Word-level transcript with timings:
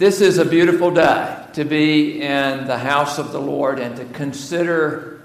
This 0.00 0.22
is 0.22 0.38
a 0.38 0.46
beautiful 0.46 0.90
day 0.90 1.44
to 1.52 1.62
be 1.62 2.22
in 2.22 2.66
the 2.66 2.78
house 2.78 3.18
of 3.18 3.32
the 3.32 3.38
Lord 3.38 3.78
and 3.78 3.94
to 3.96 4.06
consider 4.06 5.24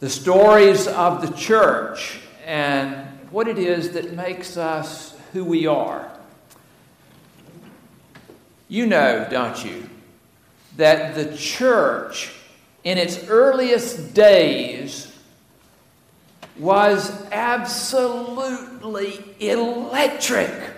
the 0.00 0.10
stories 0.10 0.86
of 0.86 1.22
the 1.22 1.34
church 1.34 2.20
and 2.44 2.94
what 3.30 3.48
it 3.48 3.56
is 3.58 3.92
that 3.92 4.12
makes 4.12 4.58
us 4.58 5.18
who 5.32 5.46
we 5.46 5.66
are. 5.66 6.12
You 8.68 8.84
know, 8.84 9.26
don't 9.30 9.64
you, 9.64 9.88
that 10.76 11.14
the 11.14 11.34
church 11.34 12.34
in 12.84 12.98
its 12.98 13.28
earliest 13.28 14.12
days 14.12 15.10
was 16.58 17.10
absolutely 17.32 19.24
electric 19.40 20.73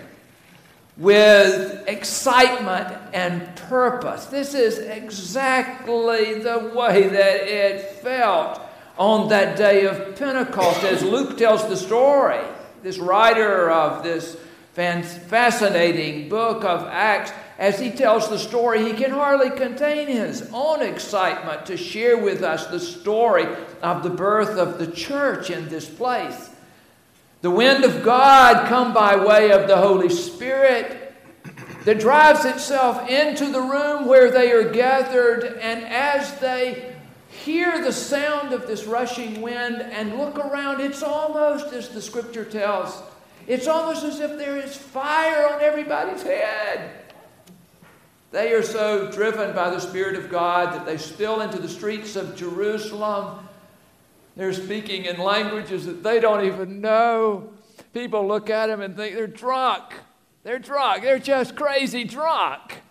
with 0.97 1.87
excitement 1.87 2.97
and 3.13 3.55
purpose. 3.55 4.25
This 4.25 4.53
is 4.53 4.79
exactly 4.79 6.35
the 6.41 6.71
way 6.75 7.07
that 7.07 7.47
it 7.47 8.01
felt 8.01 8.59
on 8.97 9.29
that 9.29 9.55
day 9.57 9.85
of 9.85 10.15
Pentecost 10.15 10.83
as 10.83 11.03
Luke 11.03 11.37
tells 11.37 11.67
the 11.69 11.77
story. 11.77 12.41
This 12.81 12.97
writer 12.97 13.69
of 13.69 14.03
this 14.03 14.37
fascinating 14.73 16.29
book 16.29 16.63
of 16.63 16.87
Acts, 16.87 17.31
as 17.59 17.79
he 17.79 17.91
tells 17.91 18.29
the 18.29 18.39
story, 18.39 18.83
he 18.83 18.93
can 18.93 19.11
hardly 19.11 19.49
contain 19.51 20.07
his 20.07 20.49
own 20.53 20.81
excitement 20.81 21.65
to 21.67 21.77
share 21.77 22.17
with 22.17 22.43
us 22.43 22.67
the 22.67 22.79
story 22.79 23.45
of 23.81 24.03
the 24.03 24.09
birth 24.09 24.57
of 24.57 24.79
the 24.79 24.87
church 24.87 25.49
in 25.49 25.67
this 25.69 25.87
place. 25.87 26.49
The 27.41 27.51
wind 27.51 27.83
of 27.83 28.03
God 28.03 28.67
come 28.67 28.93
by 28.93 29.15
way 29.15 29.51
of 29.51 29.67
the 29.67 29.77
Holy 29.77 30.09
Spirit 30.09 31.13
that 31.85 31.99
drives 31.99 32.45
itself 32.45 33.07
into 33.09 33.51
the 33.51 33.61
room 33.61 34.07
where 34.07 34.31
they 34.31 34.51
are 34.51 34.69
gathered, 34.69 35.43
and 35.61 35.85
as 35.85 36.39
they 36.39 36.95
hear 37.29 37.83
the 37.83 37.93
sound 37.93 38.53
of 38.53 38.67
this 38.67 38.85
rushing 38.85 39.41
wind 39.41 39.81
and 39.81 40.17
look 40.17 40.37
around, 40.37 40.81
it's 40.81 41.03
almost 41.03 41.67
as 41.73 41.89
the 41.89 42.01
scripture 42.01 42.43
tells, 42.43 43.01
it's 43.45 43.67
almost 43.67 44.03
as 44.03 44.19
if 44.19 44.37
there 44.37 44.57
is 44.57 44.75
fire 44.75 45.47
on 45.47 45.61
everybody's 45.61 46.23
head. 46.23 46.91
They 48.31 48.51
are 48.51 48.63
so 48.63 49.09
driven 49.11 49.55
by 49.55 49.69
the 49.69 49.79
Spirit 49.79 50.15
of 50.17 50.29
God 50.29 50.73
that 50.73 50.85
they 50.85 50.97
spill 50.97 51.39
into 51.41 51.59
the 51.59 51.69
streets 51.69 52.15
of 52.17 52.35
Jerusalem 52.35 53.46
they're 54.37 54.53
speaking 54.53 55.05
in 55.05 55.17
languages 55.17 55.87
that 55.87 56.03
they 56.03 56.19
don't 56.19 56.45
even 56.45 56.79
know. 56.79 57.49
People 57.91 58.27
look 58.27 58.51
at 58.51 58.67
them 58.67 58.81
and 58.81 58.95
think 58.95 59.15
they're 59.15 59.25
drunk. 59.25 59.95
They're 60.43 60.59
drunk. 60.59 61.01
They're 61.01 61.17
just 61.17 61.55
crazy 61.55 62.03
drunk. 62.03 62.81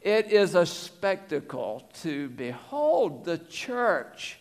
It 0.00 0.32
is 0.32 0.54
a 0.54 0.64
spectacle 0.64 1.86
to 2.02 2.30
behold 2.30 3.26
the 3.26 3.36
church 3.36 4.38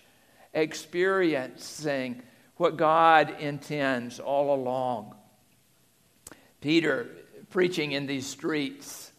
experiencing 0.54 2.24
what 2.56 2.78
God 2.78 3.36
intends 3.42 4.22
all 4.22 4.56
along. 4.56 5.16
Peter, 6.62 7.08
preaching 7.50 7.92
in 7.92 8.08
these 8.08 8.26
streets, 8.26 9.12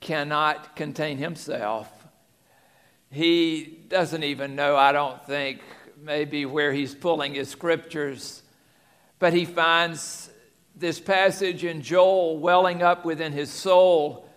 cannot 0.00 0.76
contain 0.76 1.18
himself 1.18 1.97
he 3.10 3.78
doesn't 3.88 4.22
even 4.22 4.54
know, 4.54 4.76
I 4.76 4.92
don't 4.92 5.24
think, 5.26 5.60
maybe 6.00 6.46
where 6.46 6.72
he's 6.72 6.94
pulling 6.94 7.34
his 7.34 7.48
scriptures, 7.48 8.42
but 9.18 9.32
he 9.32 9.44
finds 9.44 10.30
this 10.76 11.00
passage 11.00 11.64
in 11.64 11.82
Joel 11.82 12.38
welling 12.38 12.82
up 12.82 13.04
within 13.04 13.32
his 13.32 13.50
soul 13.50 14.28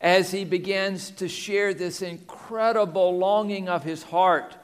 as 0.00 0.30
he 0.30 0.44
begins 0.44 1.10
to 1.12 1.28
share 1.28 1.74
this 1.74 2.02
incredible 2.02 3.16
longing 3.16 3.68
of 3.68 3.84
his 3.84 4.02
heart. 4.02 4.54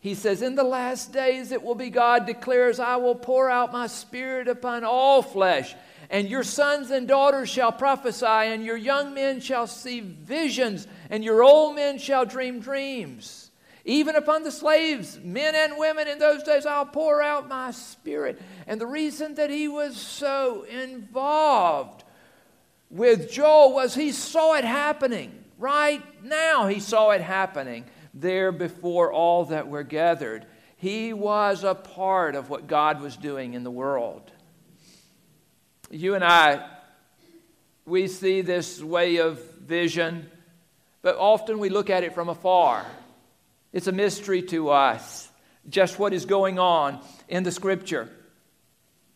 He 0.00 0.14
says, 0.14 0.42
In 0.42 0.54
the 0.54 0.64
last 0.64 1.12
days 1.12 1.50
it 1.50 1.62
will 1.62 1.74
be, 1.74 1.90
God 1.90 2.26
declares, 2.26 2.78
I 2.78 2.96
will 2.96 3.14
pour 3.14 3.50
out 3.50 3.72
my 3.72 3.86
spirit 3.86 4.48
upon 4.48 4.84
all 4.84 5.22
flesh. 5.22 5.74
And 6.14 6.30
your 6.30 6.44
sons 6.44 6.92
and 6.92 7.08
daughters 7.08 7.48
shall 7.48 7.72
prophesy, 7.72 8.24
and 8.24 8.64
your 8.64 8.76
young 8.76 9.14
men 9.14 9.40
shall 9.40 9.66
see 9.66 9.98
visions, 9.98 10.86
and 11.10 11.24
your 11.24 11.42
old 11.42 11.74
men 11.74 11.98
shall 11.98 12.24
dream 12.24 12.60
dreams. 12.60 13.50
Even 13.84 14.14
upon 14.14 14.44
the 14.44 14.52
slaves, 14.52 15.18
men 15.24 15.56
and 15.56 15.76
women 15.76 16.06
in 16.06 16.20
those 16.20 16.44
days, 16.44 16.66
I'll 16.66 16.86
pour 16.86 17.20
out 17.20 17.48
my 17.48 17.72
spirit. 17.72 18.40
And 18.68 18.80
the 18.80 18.86
reason 18.86 19.34
that 19.34 19.50
he 19.50 19.66
was 19.66 19.96
so 19.96 20.62
involved 20.62 22.04
with 22.90 23.32
Joel 23.32 23.74
was 23.74 23.96
he 23.96 24.12
saw 24.12 24.54
it 24.54 24.64
happening. 24.64 25.32
Right 25.58 26.00
now, 26.22 26.68
he 26.68 26.78
saw 26.78 27.10
it 27.10 27.22
happening 27.22 27.86
there 28.14 28.52
before 28.52 29.12
all 29.12 29.46
that 29.46 29.66
were 29.66 29.82
gathered. 29.82 30.46
He 30.76 31.12
was 31.12 31.64
a 31.64 31.74
part 31.74 32.36
of 32.36 32.50
what 32.50 32.68
God 32.68 33.00
was 33.00 33.16
doing 33.16 33.54
in 33.54 33.64
the 33.64 33.70
world 33.72 34.30
you 35.94 36.14
and 36.14 36.24
I, 36.24 36.68
we 37.86 38.08
see 38.08 38.40
this 38.40 38.82
way 38.82 39.16
of 39.18 39.40
vision, 39.60 40.28
but 41.02 41.16
often 41.16 41.58
we 41.58 41.68
look 41.68 41.88
at 41.88 42.02
it 42.02 42.14
from 42.14 42.28
afar. 42.28 42.84
It's 43.72 43.86
a 43.86 43.92
mystery 43.92 44.42
to 44.42 44.70
us, 44.70 45.28
just 45.68 45.98
what 45.98 46.12
is 46.12 46.26
going 46.26 46.58
on 46.58 47.00
in 47.28 47.44
the 47.44 47.52
scripture. 47.52 48.08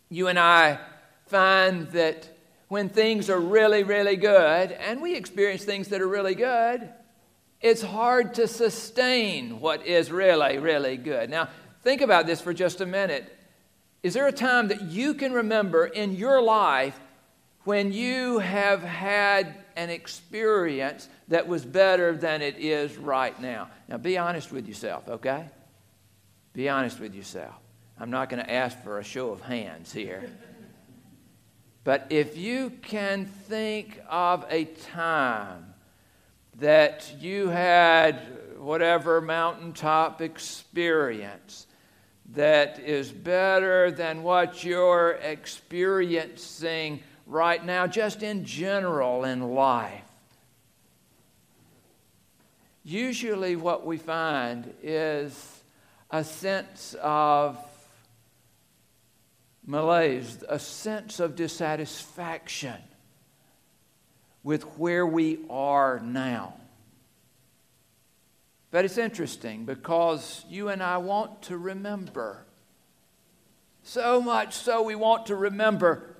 You 0.08 0.28
and 0.28 0.38
I 0.38 0.78
find 1.26 1.88
that 1.88 2.28
when 2.68 2.88
things 2.88 3.28
are 3.30 3.40
really, 3.40 3.82
really 3.82 4.16
good, 4.16 4.72
and 4.72 5.02
we 5.02 5.16
experience 5.16 5.64
things 5.64 5.88
that 5.88 6.00
are 6.00 6.08
really 6.08 6.34
good, 6.34 6.88
it's 7.60 7.82
hard 7.82 8.34
to 8.34 8.46
sustain 8.46 9.60
what 9.60 9.84
is 9.84 10.12
really, 10.12 10.58
really 10.58 10.96
good. 10.96 11.28
Now, 11.28 11.48
think 11.82 12.02
about 12.02 12.26
this 12.26 12.40
for 12.40 12.52
just 12.52 12.80
a 12.80 12.86
minute. 12.86 13.37
Is 14.02 14.14
there 14.14 14.26
a 14.26 14.32
time 14.32 14.68
that 14.68 14.82
you 14.82 15.14
can 15.14 15.32
remember 15.32 15.86
in 15.86 16.14
your 16.14 16.40
life 16.40 16.98
when 17.64 17.92
you 17.92 18.38
have 18.38 18.82
had 18.82 19.54
an 19.76 19.90
experience 19.90 21.08
that 21.28 21.46
was 21.48 21.64
better 21.64 22.16
than 22.16 22.40
it 22.40 22.56
is 22.58 22.96
right 22.96 23.38
now? 23.40 23.68
Now, 23.88 23.96
be 23.98 24.16
honest 24.16 24.52
with 24.52 24.68
yourself, 24.68 25.08
okay? 25.08 25.46
Be 26.52 26.68
honest 26.68 27.00
with 27.00 27.14
yourself. 27.14 27.54
I'm 27.98 28.10
not 28.10 28.28
going 28.28 28.42
to 28.42 28.50
ask 28.50 28.80
for 28.82 28.98
a 28.98 29.04
show 29.04 29.30
of 29.30 29.40
hands 29.40 29.92
here. 29.92 30.30
But 31.84 32.08
if 32.10 32.36
you 32.36 32.68
can 32.82 33.24
think 33.24 33.98
of 34.10 34.44
a 34.50 34.66
time 34.66 35.72
that 36.56 37.14
you 37.18 37.48
had 37.48 38.20
whatever 38.58 39.22
mountaintop 39.22 40.20
experience 40.20 41.67
that 42.34 42.78
is 42.80 43.10
better 43.10 43.90
than 43.90 44.22
what 44.22 44.62
you're 44.62 45.12
experiencing 45.22 47.02
right 47.26 47.64
now, 47.64 47.86
just 47.86 48.22
in 48.22 48.44
general 48.44 49.24
in 49.24 49.54
life. 49.54 50.02
Usually, 52.84 53.56
what 53.56 53.84
we 53.84 53.98
find 53.98 54.72
is 54.82 55.62
a 56.10 56.24
sense 56.24 56.94
of 57.02 57.58
malaise, 59.66 60.42
a 60.48 60.58
sense 60.58 61.20
of 61.20 61.36
dissatisfaction 61.36 62.80
with 64.42 64.62
where 64.78 65.06
we 65.06 65.38
are 65.50 66.00
now. 66.00 66.54
But 68.70 68.84
it's 68.84 68.98
interesting 68.98 69.64
because 69.64 70.44
you 70.48 70.68
and 70.68 70.82
I 70.82 70.98
want 70.98 71.42
to 71.42 71.56
remember. 71.56 72.44
So 73.82 74.20
much 74.20 74.54
so, 74.54 74.82
we 74.82 74.94
want 74.94 75.26
to 75.26 75.36
remember 75.36 76.16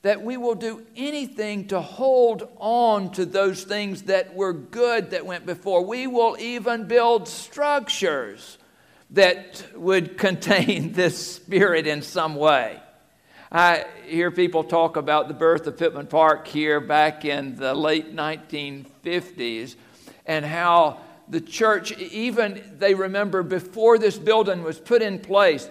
that 0.00 0.22
we 0.22 0.36
will 0.36 0.54
do 0.54 0.82
anything 0.96 1.66
to 1.68 1.80
hold 1.80 2.48
on 2.58 3.10
to 3.12 3.24
those 3.24 3.64
things 3.64 4.02
that 4.02 4.34
were 4.34 4.52
good 4.52 5.10
that 5.10 5.24
went 5.24 5.46
before. 5.46 5.84
We 5.84 6.06
will 6.06 6.36
even 6.38 6.86
build 6.86 7.26
structures 7.28 8.58
that 9.10 9.64
would 9.74 10.18
contain 10.18 10.92
this 10.92 11.34
spirit 11.34 11.86
in 11.86 12.02
some 12.02 12.36
way. 12.36 12.80
I 13.52 13.84
hear 14.06 14.30
people 14.30 14.64
talk 14.64 14.96
about 14.96 15.28
the 15.28 15.34
birth 15.34 15.66
of 15.66 15.78
Pittman 15.78 16.08
Park 16.08 16.48
here 16.48 16.80
back 16.80 17.24
in 17.24 17.56
the 17.56 17.74
late 17.74 18.14
1950s 18.14 19.76
and 20.26 20.44
how 20.44 21.00
the 21.28 21.40
church, 21.40 21.92
even 21.98 22.62
they 22.78 22.94
remember 22.94 23.42
before 23.42 23.98
this 23.98 24.18
building 24.18 24.62
was 24.62 24.78
put 24.78 25.02
in 25.02 25.18
place, 25.18 25.68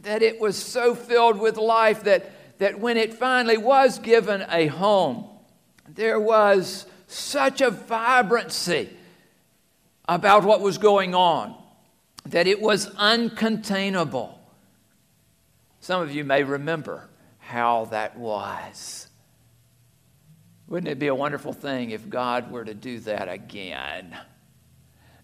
that 0.00 0.22
it 0.22 0.40
was 0.40 0.56
so 0.56 0.94
filled 0.94 1.38
with 1.38 1.56
life 1.56 2.04
that, 2.04 2.58
that 2.58 2.78
when 2.78 2.96
it 2.96 3.14
finally 3.14 3.56
was 3.56 3.98
given 3.98 4.44
a 4.50 4.66
home, 4.66 5.26
there 5.88 6.20
was 6.20 6.86
such 7.06 7.60
a 7.60 7.70
vibrancy 7.70 8.90
about 10.08 10.44
what 10.44 10.60
was 10.60 10.78
going 10.78 11.14
on 11.14 11.54
that 12.26 12.46
it 12.46 12.60
was 12.60 12.88
uncontainable. 12.94 14.34
Some 15.80 16.02
of 16.02 16.12
you 16.12 16.24
may 16.24 16.44
remember 16.44 17.08
how 17.38 17.86
that 17.86 18.18
was. 18.18 19.08
Wouldn't 20.66 20.90
it 20.90 20.98
be 20.98 21.06
a 21.06 21.14
wonderful 21.14 21.54
thing 21.54 21.90
if 21.90 22.08
God 22.08 22.50
were 22.50 22.64
to 22.64 22.74
do 22.74 23.00
that 23.00 23.28
again? 23.28 24.14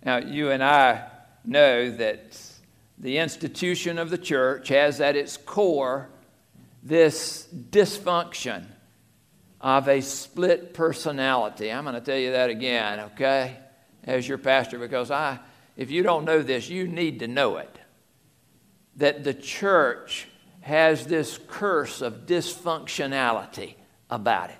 Now, 0.04 0.18
you 0.18 0.50
and 0.50 0.62
I 0.62 1.08
know 1.44 1.90
that 1.90 2.38
the 2.98 3.18
institution 3.18 3.98
of 3.98 4.10
the 4.10 4.18
church 4.18 4.68
has 4.68 5.00
at 5.00 5.16
its 5.16 5.36
core 5.36 6.08
this 6.82 7.48
dysfunction 7.70 8.66
of 9.60 9.88
a 9.88 10.02
split 10.02 10.74
personality. 10.74 11.72
I'm 11.72 11.84
going 11.84 11.94
to 11.94 12.00
tell 12.02 12.18
you 12.18 12.32
that 12.32 12.50
again, 12.50 13.00
okay, 13.00 13.56
as 14.04 14.28
your 14.28 14.36
pastor, 14.36 14.78
because 14.78 15.10
I, 15.10 15.38
if 15.76 15.90
you 15.90 16.02
don't 16.02 16.26
know 16.26 16.42
this, 16.42 16.68
you 16.68 16.86
need 16.86 17.20
to 17.20 17.26
know 17.26 17.56
it. 17.56 17.78
That 18.96 19.24
the 19.24 19.32
church 19.32 20.28
has 20.60 21.06
this 21.06 21.38
curse 21.48 22.02
of 22.02 22.26
dysfunctionality 22.26 23.74
about 24.10 24.50
it. 24.50 24.56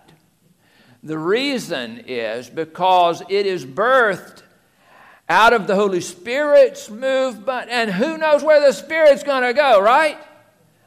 The 1.03 1.19
reason 1.19 2.05
is 2.07 2.49
because 2.49 3.23
it 3.29 3.45
is 3.45 3.67
birthed 3.67 4.43
out 5.29 5.53
of 5.53 5.67
the 5.67 5.75
Holy 5.75 6.01
Spirit's 6.01 6.91
movement, 6.91 7.69
and 7.71 7.91
who 7.91 8.19
knows 8.19 8.43
where 8.43 8.61
the 8.61 8.73
Spirit's 8.73 9.23
going 9.23 9.43
to 9.43 9.55
go, 9.55 9.81
right? 9.81 10.19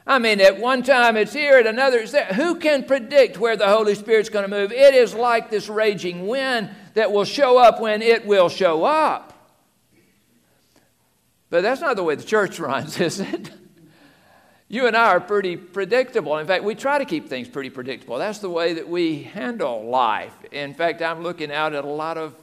I 0.06 0.19
mean, 0.19 0.39
at 0.39 0.60
one 0.60 0.84
time 0.84 1.18
it's 1.18 1.34
here, 1.34 1.57
at 1.57 1.68
another 1.68 2.00
it's 2.00 2.13
there. 2.13 2.28
Who 2.28 2.56
can 2.56 2.86
predict 2.86 3.38
where 3.38 3.57
the 3.57 3.68
Holy 3.68 3.94
Spirit's 3.94 4.30
going 4.30 4.50
to 4.50 4.50
move? 4.50 4.72
It 4.72 4.95
is 4.95 5.13
like 5.13 5.50
this 5.50 5.68
raging 5.68 6.28
wind 6.28 6.69
that 6.94 7.12
will 7.12 7.25
show 7.25 7.57
up 7.57 7.81
when 7.81 8.01
it 8.01 8.25
will 8.25 8.48
show 8.48 8.86
up. 8.86 9.34
But 11.50 11.62
that's 11.62 11.81
not 11.81 11.95
the 11.95 12.04
way 12.04 12.16
the 12.16 12.24
church 12.24 12.60
runs, 12.62 13.00
is 13.00 13.19
it? 13.19 13.51
You 14.69 14.88
and 14.88 14.95
I 14.98 15.10
are 15.10 15.22
pretty 15.22 15.56
predictable. 15.56 16.38
In 16.38 16.48
fact, 16.48 16.63
we 16.63 16.75
try 16.75 16.98
to 16.98 17.06
keep 17.06 17.30
things 17.30 17.48
pretty 17.48 17.69
predictable. 17.69 18.18
That's 18.18 18.40
the 18.40 18.50
way 18.50 18.74
that 18.74 18.88
we 18.88 19.24
handle 19.24 19.90
life. 19.90 20.33
In 20.51 20.74
fact, 20.74 21.01
I'm 21.01 21.24
looking 21.24 21.51
out 21.51 21.74
at 21.74 21.86
a 21.86 21.90
lot 21.90 22.18
of 22.18 22.33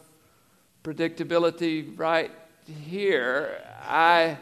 predictability 0.85 1.99
right 1.99 2.31
here. 2.67 3.61
I, 3.83 4.39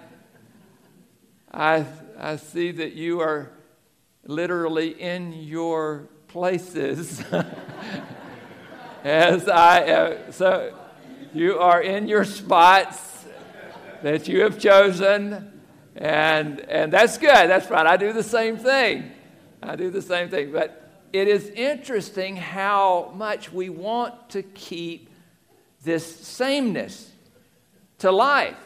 I 1.53 1.87
I 2.19 2.37
see 2.37 2.71
that 2.71 2.93
you 2.93 3.21
are 3.21 3.51
literally 4.25 4.91
in 4.91 5.33
your 5.33 6.09
places. 6.29 7.25
As 9.05 9.49
I, 9.49 9.83
uh, 9.83 10.31
so 10.31 10.79
you 11.35 11.59
are 11.59 11.83
in 11.83 12.07
your 12.07 12.25
spots 12.25 13.25
that 14.03 14.29
you 14.29 14.43
have 14.43 14.59
chosen, 14.61 15.61
and, 15.97 16.61
and 16.61 16.93
that's 16.93 17.19
good. 17.19 17.51
That's 17.51 17.67
fine. 17.67 17.89
I 17.89 17.97
do 17.97 18.13
the 18.13 18.23
same 18.23 18.57
thing. 18.57 19.11
I 19.61 19.75
do 19.75 19.91
the 19.91 20.03
same 20.03 20.29
thing. 20.29 20.53
But 20.53 21.09
it 21.13 21.27
is 21.27 21.49
interesting 21.49 22.37
how 22.37 23.13
much 23.17 23.53
we 23.53 23.69
want 23.69 24.31
to 24.31 24.43
keep 24.43 25.09
this 25.83 26.05
sameness 26.05 27.11
to 27.99 28.11
life. 28.11 28.57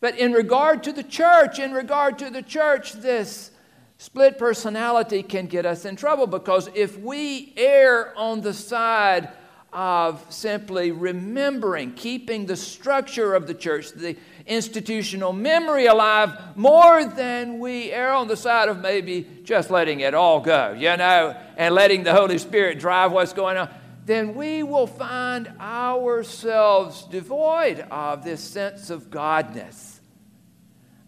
But 0.00 0.18
in 0.18 0.32
regard 0.32 0.82
to 0.84 0.92
the 0.92 1.02
church, 1.02 1.58
in 1.58 1.72
regard 1.72 2.18
to 2.18 2.30
the 2.30 2.42
church, 2.42 2.92
this 2.92 3.50
split 3.98 4.38
personality 4.38 5.22
can 5.22 5.46
get 5.46 5.64
us 5.64 5.84
in 5.84 5.96
trouble 5.96 6.26
because 6.26 6.68
if 6.74 6.98
we 6.98 7.52
err 7.56 8.16
on 8.16 8.42
the 8.42 8.52
side 8.52 9.30
of 9.72 10.24
simply 10.28 10.92
remembering, 10.92 11.92
keeping 11.94 12.46
the 12.46 12.56
structure 12.56 13.34
of 13.34 13.46
the 13.48 13.54
church, 13.54 13.90
the 13.90 14.16
institutional 14.46 15.32
memory 15.32 15.86
alive, 15.86 16.56
more 16.56 17.04
than 17.04 17.58
we 17.58 17.90
err 17.90 18.12
on 18.12 18.28
the 18.28 18.36
side 18.36 18.68
of 18.68 18.80
maybe 18.80 19.26
just 19.42 19.70
letting 19.70 20.00
it 20.00 20.14
all 20.14 20.40
go, 20.40 20.72
you 20.78 20.96
know, 20.96 21.34
and 21.56 21.74
letting 21.74 22.04
the 22.04 22.12
Holy 22.12 22.38
Spirit 22.38 22.78
drive 22.78 23.10
what's 23.10 23.32
going 23.32 23.56
on, 23.56 23.68
then 24.06 24.34
we 24.34 24.62
will 24.62 24.86
find 24.86 25.48
ourselves 25.60 27.04
devoid 27.04 27.80
of 27.90 28.24
this 28.24 28.42
sense 28.42 28.90
of 28.90 29.10
Godness. 29.10 30.00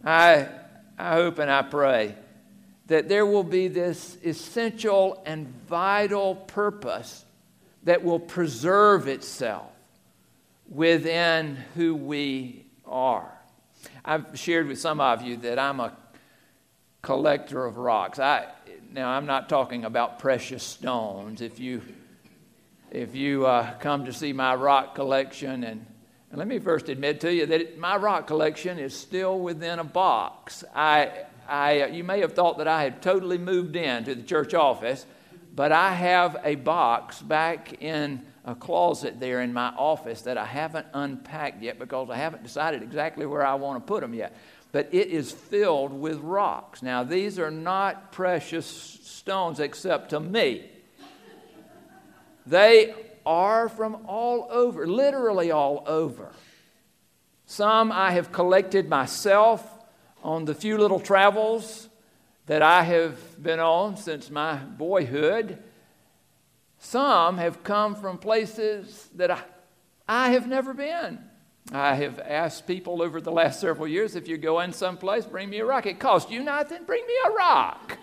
I, 0.05 0.49
I 0.99 1.15
hope 1.15 1.39
and 1.39 1.51
I 1.51 1.63
pray 1.63 2.15
that 2.87 3.09
there 3.09 3.27
will 3.27 3.45
be 3.45 3.69
this 3.69 4.17
essential 4.25 5.23
and 5.27 5.49
vital 5.69 6.37
purpose 6.37 7.25
that 7.83 8.03
will 8.05 8.21
preserve 8.21 9.09
itself 9.09 9.71
within 10.69 11.57
who 11.75 11.95
we 11.95 12.67
are. 12.87 13.33
I've 14.05 14.39
shared 14.39 14.69
with 14.69 14.79
some 14.79 15.01
of 15.01 15.23
you 15.23 15.37
that 15.39 15.59
I'm 15.59 15.81
a 15.81 15.97
collector 17.03 17.65
of 17.65 17.77
rocks. 17.77 18.19
I, 18.19 18.47
now, 18.93 19.11
I'm 19.11 19.27
not 19.27 19.49
talking 19.49 19.85
about 19.85 20.19
precious 20.19 20.63
stones. 20.63 21.41
If 21.41 21.61
you, 21.61 21.83
if 22.91 23.15
you 23.15 23.47
uh, 23.47 23.75
come 23.79 24.05
to 24.05 24.13
see 24.13 24.33
my 24.33 24.55
rock 24.55 24.95
collection 24.95 25.65
and 25.65 25.87
and 26.31 26.39
let 26.41 26.49
me 26.49 26.59
first 26.59 26.89
admit 26.89 27.21
to 27.21 27.33
you 27.33 27.47
that 27.47 27.79
my 27.79 27.97
rock 27.97 28.27
collection 28.27 28.79
is 28.79 28.95
still 28.95 29.39
within 29.39 29.79
a 29.79 29.85
box. 29.85 30.65
I, 30.75 31.25
I, 31.49 31.87
you 31.87 32.03
may 32.03 32.21
have 32.21 32.33
thought 32.33 32.59
that 32.59 32.67
I 32.67 32.83
had 32.83 33.01
totally 33.01 33.39
moved 33.39 33.77
into 33.77 34.15
the 34.15 34.23
church 34.23 34.53
office, 34.53 35.07
but 35.55 35.71
I 35.71 35.93
have 35.93 36.37
a 36.45 36.57
box 36.57 37.23
back 37.23 37.81
in 37.81 38.23
a 38.45 38.55
closet 38.55 39.21
there 39.21 39.41
in 39.41 39.53
my 39.53 39.69
office 39.69 40.23
that 40.23 40.37
I 40.37 40.45
haven't 40.45 40.87
unpacked 40.93 41.63
yet 41.63 41.79
because 41.79 42.11
I 42.11 42.17
haven't 42.17 42.43
decided 42.43 42.83
exactly 42.83 43.25
where 43.25 43.47
I 43.47 43.55
want 43.55 43.81
to 43.81 43.87
put 43.87 44.01
them 44.01 44.13
yet. 44.13 44.37
But 44.73 44.89
it 44.93 45.09
is 45.09 45.33
filled 45.33 45.93
with 45.93 46.19
rocks. 46.19 46.83
Now, 46.83 47.05
these 47.05 47.39
are 47.39 47.51
not 47.51 48.13
precious 48.13 48.67
stones 48.67 49.59
except 49.61 50.11
to 50.11 50.21
me. 50.21 50.71
They 52.47 52.95
are 53.25 53.69
from 53.69 54.07
all 54.07 54.49
over, 54.51 54.87
literally 54.87 55.51
all 55.51 55.83
over. 55.87 56.31
Some 57.47 57.91
I 57.93 58.13
have 58.13 58.33
collected 58.33 58.89
myself 58.89 59.65
on 60.23 60.45
the 60.45 60.55
few 60.55 60.79
little 60.79 61.01
travels 61.01 61.89
that 62.47 62.63
I 62.63 62.83
have 62.85 63.43
been 63.43 63.61
on 63.61 63.97
since 63.97 64.31
my 64.31 64.57
boyhood. 64.57 65.59
Some 66.79 67.39
have 67.39 67.65
come 67.65 67.97
from 67.97 68.19
places 68.19 69.09
that 69.17 69.31
I, 69.31 69.41
I 70.09 70.31
have 70.31 70.47
never 70.47 70.73
been. 70.73 71.19
I 71.73 71.95
have 71.95 72.21
asked 72.21 72.69
people 72.69 73.03
over 73.03 73.21
the 73.21 73.33
last 73.33 73.61
several 73.61 73.89
years 73.89 74.15
if 74.15 74.29
you 74.29 74.39
go 74.39 74.61
in 74.61 74.73
someplace, 74.73 75.25
bring 75.25 75.51
me 75.51 75.59
a 75.59 75.65
rock. 75.65 75.87
It 75.87 75.99
costs 75.99 76.31
you 76.31 76.45
nothing, 76.45 76.85
bring 76.85 77.05
me 77.05 77.15
a 77.27 77.31
rock. 77.31 77.99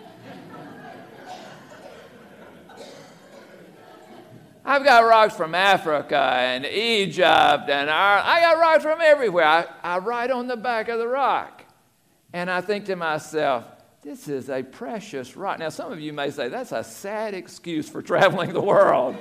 I've 4.66 4.82
got 4.82 5.00
rocks 5.00 5.36
from 5.36 5.54
Africa 5.54 6.16
and 6.16 6.64
Egypt 6.64 7.68
and 7.68 7.90
Ireland. 7.90 8.28
I 8.28 8.40
got 8.40 8.58
rocks 8.58 8.82
from 8.82 9.00
everywhere. 9.02 9.44
I, 9.44 9.66
I 9.82 9.98
write 9.98 10.30
on 10.30 10.46
the 10.46 10.56
back 10.56 10.88
of 10.88 10.98
the 10.98 11.06
rock. 11.06 11.62
And 12.32 12.50
I 12.50 12.62
think 12.62 12.86
to 12.86 12.96
myself, 12.96 13.64
this 14.02 14.26
is 14.26 14.48
a 14.48 14.62
precious 14.62 15.36
rock. 15.36 15.58
Now, 15.58 15.68
some 15.68 15.92
of 15.92 16.00
you 16.00 16.14
may 16.14 16.30
say 16.30 16.48
that's 16.48 16.72
a 16.72 16.82
sad 16.82 17.34
excuse 17.34 17.90
for 17.90 18.00
traveling 18.10 18.54
the 18.54 18.62
world. 18.62 19.16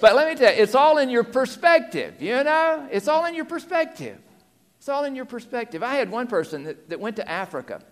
but 0.00 0.14
let 0.14 0.28
me 0.28 0.36
tell 0.36 0.54
you, 0.54 0.62
it's 0.62 0.74
all 0.74 0.96
in 0.96 1.10
your 1.10 1.24
perspective, 1.24 2.22
you 2.22 2.42
know? 2.44 2.88
It's 2.90 3.08
all 3.08 3.26
in 3.26 3.34
your 3.34 3.44
perspective. 3.44 4.18
It's 4.78 4.88
all 4.88 5.04
in 5.04 5.14
your 5.14 5.26
perspective. 5.26 5.82
I 5.82 5.96
had 5.96 6.10
one 6.10 6.28
person 6.28 6.64
that, 6.64 6.88
that 6.88 6.98
went 6.98 7.16
to 7.16 7.28
Africa, 7.28 7.82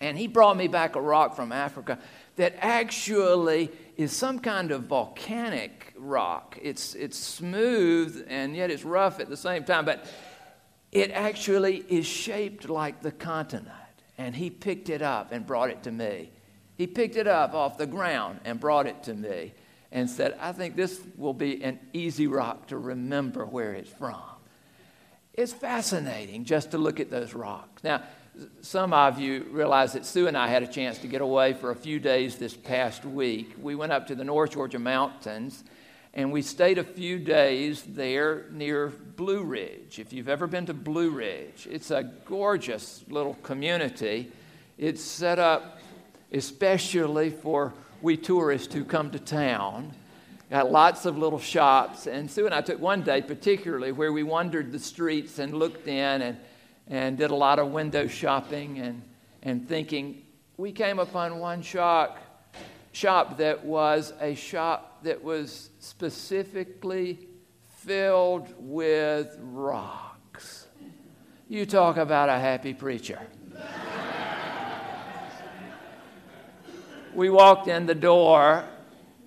and 0.00 0.16
he 0.16 0.26
brought 0.26 0.56
me 0.56 0.66
back 0.66 0.96
a 0.96 1.00
rock 1.00 1.36
from 1.36 1.52
Africa 1.52 1.98
that 2.36 2.54
actually 2.58 3.70
is 3.96 4.16
some 4.16 4.38
kind 4.38 4.70
of 4.70 4.84
volcanic 4.84 5.92
rock. 5.98 6.58
It's, 6.60 6.94
it's 6.94 7.18
smooth 7.18 8.24
and 8.28 8.56
yet 8.56 8.70
it's 8.70 8.84
rough 8.84 9.20
at 9.20 9.28
the 9.28 9.36
same 9.36 9.64
time, 9.64 9.84
but 9.84 10.06
it 10.90 11.10
actually 11.10 11.84
is 11.88 12.06
shaped 12.06 12.68
like 12.68 13.02
the 13.02 13.12
continent. 13.12 13.68
And 14.16 14.34
he 14.34 14.50
picked 14.50 14.88
it 14.88 15.02
up 15.02 15.32
and 15.32 15.46
brought 15.46 15.70
it 15.70 15.82
to 15.84 15.92
me. 15.92 16.30
He 16.76 16.86
picked 16.86 17.16
it 17.16 17.26
up 17.26 17.52
off 17.52 17.76
the 17.76 17.86
ground 17.86 18.40
and 18.44 18.58
brought 18.58 18.86
it 18.86 19.02
to 19.04 19.14
me 19.14 19.52
and 19.92 20.08
said, 20.08 20.36
I 20.40 20.52
think 20.52 20.76
this 20.76 21.00
will 21.16 21.34
be 21.34 21.62
an 21.62 21.78
easy 21.92 22.26
rock 22.26 22.68
to 22.68 22.78
remember 22.78 23.44
where 23.44 23.74
it's 23.74 23.90
from. 23.90 24.22
It's 25.34 25.52
fascinating 25.52 26.44
just 26.44 26.70
to 26.70 26.78
look 26.78 27.00
at 27.00 27.10
those 27.10 27.34
rocks. 27.34 27.84
Now, 27.84 28.02
some 28.62 28.92
of 28.92 29.18
you 29.18 29.46
realize 29.50 29.92
that 29.92 30.06
Sue 30.06 30.26
and 30.26 30.36
I 30.36 30.48
had 30.48 30.62
a 30.62 30.66
chance 30.66 30.98
to 30.98 31.06
get 31.06 31.20
away 31.20 31.52
for 31.52 31.70
a 31.70 31.76
few 31.76 31.98
days 31.98 32.36
this 32.36 32.56
past 32.56 33.04
week. 33.04 33.54
We 33.60 33.74
went 33.74 33.92
up 33.92 34.06
to 34.08 34.14
the 34.14 34.24
North 34.24 34.52
Georgia 34.52 34.78
mountains 34.78 35.64
and 36.14 36.32
we 36.32 36.42
stayed 36.42 36.78
a 36.78 36.84
few 36.84 37.18
days 37.18 37.82
there 37.82 38.46
near 38.50 38.88
Blue 38.88 39.44
Ridge. 39.44 39.98
If 39.98 40.12
you've 40.12 40.28
ever 40.28 40.46
been 40.46 40.66
to 40.66 40.74
Blue 40.74 41.10
Ridge, 41.10 41.68
it's 41.70 41.90
a 41.90 42.10
gorgeous 42.24 43.04
little 43.08 43.34
community. 43.42 44.32
It's 44.76 45.02
set 45.02 45.38
up 45.38 45.78
especially 46.32 47.30
for 47.30 47.72
we 48.02 48.16
tourists 48.16 48.72
who 48.72 48.84
come 48.84 49.10
to 49.10 49.18
town. 49.18 49.92
Got 50.50 50.72
lots 50.72 51.06
of 51.06 51.16
little 51.16 51.38
shops. 51.38 52.06
And 52.06 52.30
Sue 52.30 52.46
and 52.46 52.54
I 52.54 52.60
took 52.60 52.80
one 52.80 53.02
day 53.02 53.22
particularly 53.22 53.92
where 53.92 54.12
we 54.12 54.22
wandered 54.22 54.72
the 54.72 54.78
streets 54.78 55.38
and 55.38 55.54
looked 55.54 55.86
in 55.86 56.22
and 56.22 56.36
and 56.90 57.16
did 57.16 57.30
a 57.30 57.34
lot 57.34 57.60
of 57.60 57.68
window 57.68 58.08
shopping 58.08 58.80
and, 58.80 59.02
and 59.42 59.66
thinking. 59.66 60.22
We 60.56 60.72
came 60.72 60.98
upon 60.98 61.38
one 61.38 61.62
shop, 61.62 62.18
shop 62.92 63.38
that 63.38 63.64
was 63.64 64.12
a 64.20 64.34
shop 64.34 65.04
that 65.04 65.22
was 65.22 65.70
specifically 65.78 67.28
filled 67.68 68.52
with 68.58 69.38
rocks. 69.40 70.66
You 71.48 71.64
talk 71.64 71.96
about 71.96 72.28
a 72.28 72.38
happy 72.38 72.74
preacher. 72.74 73.20
we 77.14 77.30
walked 77.30 77.68
in 77.68 77.86
the 77.86 77.94
door, 77.94 78.64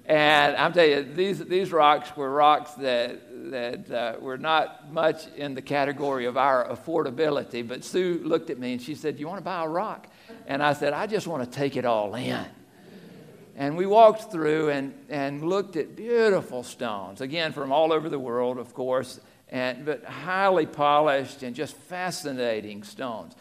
and 0.06 0.56
I'm 0.58 0.74
telling 0.74 0.92
you, 0.92 1.14
these, 1.14 1.40
these 1.46 1.72
rocks 1.72 2.16
were 2.16 2.30
rocks 2.30 2.72
that, 2.74 3.22
that 3.52 3.92
uh, 3.92 4.16
were 4.20 4.38
not 4.38 4.92
much 4.92 5.28
in 5.36 5.54
the 5.54 5.62
category 5.62 6.26
of 6.26 6.38
our 6.38 6.68
affordability. 6.68 7.68
But 7.68 7.84
Sue 7.84 8.22
looked 8.24 8.50
at 8.50 8.58
me 8.58 8.74
and 8.74 8.82
she 8.82 8.96
said, 8.96 9.20
You 9.20 9.28
want 9.28 9.40
to 9.40 9.44
buy 9.44 9.64
a 9.64 9.68
rock? 9.68 10.08
And 10.48 10.64
I 10.64 10.74
said, 10.74 10.94
I 10.94 11.08
just 11.08 11.28
want 11.28 11.44
to 11.44 11.50
take 11.50 11.76
it 11.76 11.86
all 11.86 12.16
in. 12.16 12.46
And 13.56 13.78
we 13.78 13.86
walked 13.86 14.32
through 14.32 14.70
and, 14.70 14.94
and 15.10 15.44
looked 15.44 15.76
at 15.76 15.96
beautiful 15.96 16.64
stones, 16.64 17.22
again, 17.22 17.54
from 17.54 17.72
all 17.72 17.94
over 17.94 18.10
the 18.10 18.18
world, 18.18 18.58
of 18.58 18.74
course, 18.74 19.20
and, 19.50 19.86
but 19.86 20.04
highly 20.06 20.66
polished 20.66 21.44
and 21.44 21.56
just 21.56 21.76
fascinating 21.76 22.84
stones. 22.84 23.36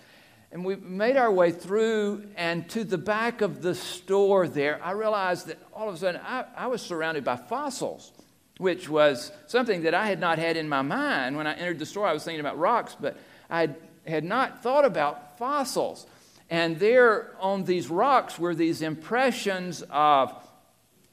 And 0.51 0.67
we 0.67 0.77
made 0.77 1.17
our 1.17 1.33
way 1.33 1.51
through, 1.51 2.29
and 2.37 2.69
to 2.71 2.85
the 2.85 2.99
back 2.99 3.41
of 3.41 3.63
the 3.63 3.75
store 3.75 4.47
there, 4.47 4.79
I 4.85 4.91
realized 4.91 5.47
that 5.47 5.57
all 5.73 5.89
of 5.89 5.95
a 5.95 5.99
sudden 5.99 6.21
I, 6.23 6.45
I 6.55 6.67
was 6.67 6.83
surrounded 6.83 7.25
by 7.25 7.37
fossils, 7.37 8.13
which 8.59 8.89
was 8.89 9.33
something 9.47 9.83
that 9.83 9.95
I 9.95 10.07
had 10.07 10.21
not 10.21 10.39
had 10.39 10.57
in 10.57 10.69
my 10.69 10.83
mind. 10.83 11.37
When 11.37 11.47
I 11.47 11.55
entered 11.55 11.79
the 11.79 11.87
store, 11.87 12.07
I 12.07 12.13
was 12.13 12.25
thinking 12.25 12.41
about 12.41 12.59
rocks, 12.59 12.97
but 12.99 13.17
I 13.51 13.71
had 14.07 14.25
not 14.25 14.63
thought 14.63 14.85
about 14.85 15.39
fossils. 15.39 16.07
And 16.51 16.79
there 16.79 17.35
on 17.41 17.65
these 17.65 17.89
rocks 17.89 18.39
were 18.39 18.55
these 18.55 18.83
impressions 18.83 19.83
of 19.91 20.35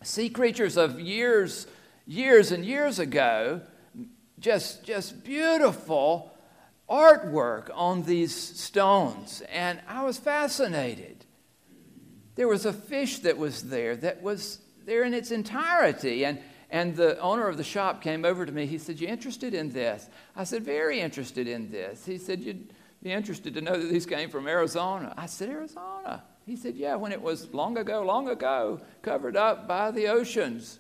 sea 0.04 0.30
creatures 0.30 0.78
of 0.78 1.00
years, 1.00 1.68
years 2.06 2.52
and 2.52 2.66
years 2.66 3.00
ago, 3.00 3.62
just, 4.40 4.84
just 4.84 5.24
beautiful 5.24 6.34
artwork 6.90 7.70
on 7.74 8.04
these 8.04 8.36
stones. 8.36 9.42
And 9.52 9.80
I 9.88 10.04
was 10.04 10.18
fascinated. 10.18 11.26
There 12.36 12.48
was 12.48 12.66
a 12.66 12.74
fish 12.74 13.20
that 13.20 13.38
was 13.38 13.64
there 13.64 13.96
that 13.98 14.22
was 14.22 14.60
there 14.86 15.04
in 15.04 15.14
its 15.14 15.32
entirety. 15.32 16.26
And, 16.26 16.40
and 16.72 16.96
the 16.96 17.20
owner 17.20 17.48
of 17.48 17.58
the 17.58 17.64
shop 17.64 18.02
came 18.02 18.26
over 18.26 18.46
to 18.46 18.52
me. 18.52 18.66
He 18.66 18.78
said, 18.78 19.00
You 19.00 19.08
interested 19.08 19.54
in 19.54 19.72
this? 19.72 20.08
I 20.36 20.44
said, 20.44 20.64
Very 20.64 21.00
interested 21.00 21.48
in 21.48 21.72
this. 21.72 22.06
He 22.06 22.18
said, 22.18 22.42
You'd 22.42 22.74
be 23.02 23.12
interested 23.12 23.54
to 23.56 23.62
know 23.62 23.78
that 23.80 23.88
these 23.88 24.06
came 24.06 24.30
from 24.30 24.48
Arizona. 24.48 25.14
I 25.18 25.26
said, 25.26 25.50
Arizona. 25.50 26.24
He 26.46 26.56
said, 26.56 26.76
Yeah, 26.76 26.96
when 26.96 27.12
it 27.12 27.22
was 27.22 27.52
long 27.54 27.78
ago, 27.78 28.04
long 28.04 28.30
ago, 28.30 28.82
covered 29.02 29.36
up 29.36 29.68
by 29.68 29.92
the 29.92 30.08
oceans. 30.08 30.80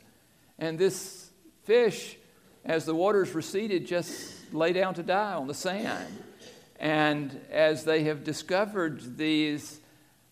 And 0.60 0.78
this 0.78 1.32
fish, 1.64 2.18
as 2.66 2.86
the 2.86 2.94
waters 2.94 3.34
receded, 3.34 3.88
just 3.88 4.54
lay 4.54 4.74
down 4.74 4.94
to 4.96 5.04
die 5.04 5.34
on 5.34 5.48
the 5.48 5.54
sand. 5.54 6.24
And 6.80 7.40
as 7.52 7.84
they 7.84 8.04
have 8.04 8.24
discovered 8.24 9.18
these 9.18 9.80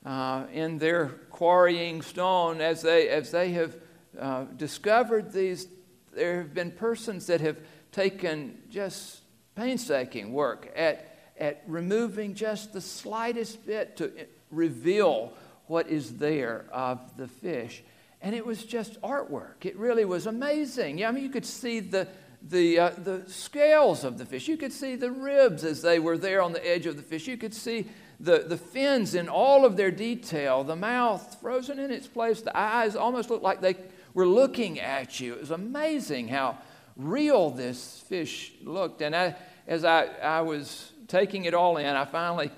uh, 0.06 0.46
in 0.54 0.78
their 0.78 1.08
quarrying 1.32 2.02
stone, 2.02 2.62
as 2.62 2.82
they, 2.82 3.10
as 3.10 3.32
they 3.32 3.52
have 3.52 3.76
uh, 4.20 4.46
discovered 4.56 5.32
these, 5.32 5.68
there 6.14 6.38
have 6.38 6.54
been 6.54 6.72
persons 6.72 7.28
that 7.28 7.42
have 7.42 7.58
taken 7.92 8.58
just 8.70 9.22
painstaking 9.56 10.34
work 10.34 10.72
at 10.76 11.18
at 11.40 11.64
removing 11.68 12.34
just 12.34 12.74
the 12.74 12.82
slightest 12.82 13.66
bit 13.66 13.98
to 13.98 14.12
reveal 14.52 15.34
what 15.68 15.88
is 15.88 16.18
there 16.18 16.66
of 16.72 17.16
the 17.18 17.28
fish. 17.28 17.84
And 18.22 18.34
it 18.34 18.46
was 18.46 18.64
just 18.64 19.00
artwork. 19.02 19.66
It 19.66 19.78
really 19.78 20.06
was 20.06 20.26
amazing. 20.26 20.98
Yeah, 20.98 21.10
I 21.10 21.12
mean, 21.12 21.24
you 21.24 21.30
could 21.30 21.46
see 21.46 21.80
the, 21.80 22.08
the, 22.42 22.80
uh, 22.80 22.90
the 22.98 23.24
scales 23.28 24.04
of 24.04 24.18
the 24.18 24.26
fish. 24.26 24.48
You 24.48 24.58
could 24.58 24.74
see 24.74 24.96
the 24.96 25.12
ribs 25.12 25.64
as 25.64 25.82
they 25.82 26.00
were 26.00 26.18
there 26.18 26.42
on 26.42 26.54
the 26.54 26.68
edge 26.68 26.88
of 26.88 26.96
the 26.96 27.04
fish. 27.04 27.28
You 27.28 27.38
could 27.38 27.54
see 27.54 27.88
the, 28.20 28.40
the 28.40 28.58
fins 28.58 29.14
in 29.14 29.30
all 29.30 29.66
of 29.66 29.78
their 29.78 29.92
detail, 29.92 30.64
the 30.64 30.76
mouth 30.76 31.38
frozen 31.40 31.78
in 31.78 31.92
its 31.92 32.08
place, 32.08 32.42
the 32.42 32.58
eyes 32.58 32.96
almost 32.96 33.30
looked 33.30 33.44
like 33.44 33.62
they 33.62 33.76
were 34.18 34.26
looking 34.26 34.80
at 34.80 35.20
you. 35.20 35.36
It 35.36 35.42
was 35.42 35.52
amazing 35.52 36.28
how 36.28 36.58
real 36.96 37.52
this 37.52 38.04
fish 38.10 38.52
looked. 38.64 39.04
And 39.04 39.16
I, 39.16 39.36
as 39.68 39.86
I, 39.86 40.06
I 40.06 40.42
was 40.42 40.92
taking 41.08 41.46
it 41.46 41.54
all 41.54 41.78
in, 41.78 41.86
I 41.86 42.04
finally 42.04 42.50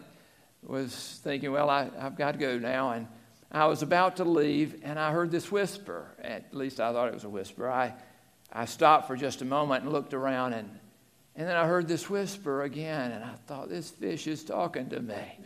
was 0.63 1.19
thinking, 1.21 1.51
well, 1.51 1.69
I, 1.69 1.89
I've 1.99 2.15
got 2.15 2.31
to 2.31 2.37
go 2.37 2.57
now. 2.57 2.91
And 2.91 3.07
I 3.51 3.65
was 3.65 3.81
about 3.81 4.15
to 4.17 4.23
leave, 4.23 4.79
and 4.83 4.97
I 4.97 5.11
heard 5.11 5.31
this 5.31 5.51
whisper. 5.51 6.07
At 6.23 6.53
least 6.53 6.79
I 6.79 6.93
thought 6.93 7.09
it 7.09 7.13
was 7.13 7.25
a 7.25 7.29
whisper. 7.29 7.69
I, 7.69 7.93
I 8.53 8.63
stopped 8.63 9.07
for 9.07 9.17
just 9.17 9.41
a 9.41 9.45
moment 9.45 9.83
and 9.83 9.91
looked 9.91 10.13
around, 10.13 10.53
and, 10.53 10.69
and 11.35 11.45
then 11.45 11.57
I 11.57 11.67
heard 11.67 11.89
this 11.89 12.09
whisper 12.09 12.63
again, 12.63 13.11
and 13.11 13.21
I 13.21 13.33
thought, 13.47 13.67
this 13.67 13.89
fish 13.89 14.27
is 14.27 14.45
talking 14.45 14.87
to 14.91 15.01
me. 15.01 15.39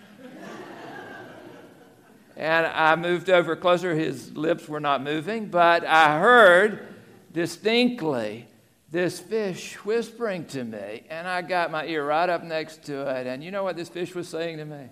And 2.36 2.66
I 2.66 2.96
moved 2.96 3.30
over 3.30 3.56
closer. 3.56 3.94
His 3.94 4.32
lips 4.36 4.68
were 4.68 4.80
not 4.80 5.04
moving, 5.04 5.48
but 5.48 5.86
I 5.86 6.20
heard 6.20 6.88
distinctly 7.32 8.48
this 8.90 9.20
fish 9.20 9.74
whispering 9.84 10.46
to 10.46 10.64
me, 10.64 11.04
and 11.10 11.28
I 11.28 11.42
got 11.42 11.72
my 11.72 11.86
ear 11.86 12.06
right 12.06 12.30
up 12.30 12.44
next 12.44 12.84
to 12.86 13.02
it. 13.16 13.28
And 13.28 13.44
you 13.44 13.52
know 13.52 13.64
what 13.64 13.76
this 13.76 13.90
fish 13.90 14.14
was 14.14 14.28
saying 14.28 14.58
to 14.58 14.66
me? 14.66 14.90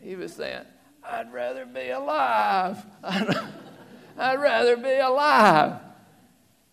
He 0.00 0.16
was 0.16 0.32
saying, 0.32 0.64
I'd 1.04 1.32
rather 1.32 1.64
be 1.64 1.90
alive. 1.90 2.84
I'd 3.02 4.40
rather 4.40 4.76
be 4.76 4.98
alive. 4.98 5.80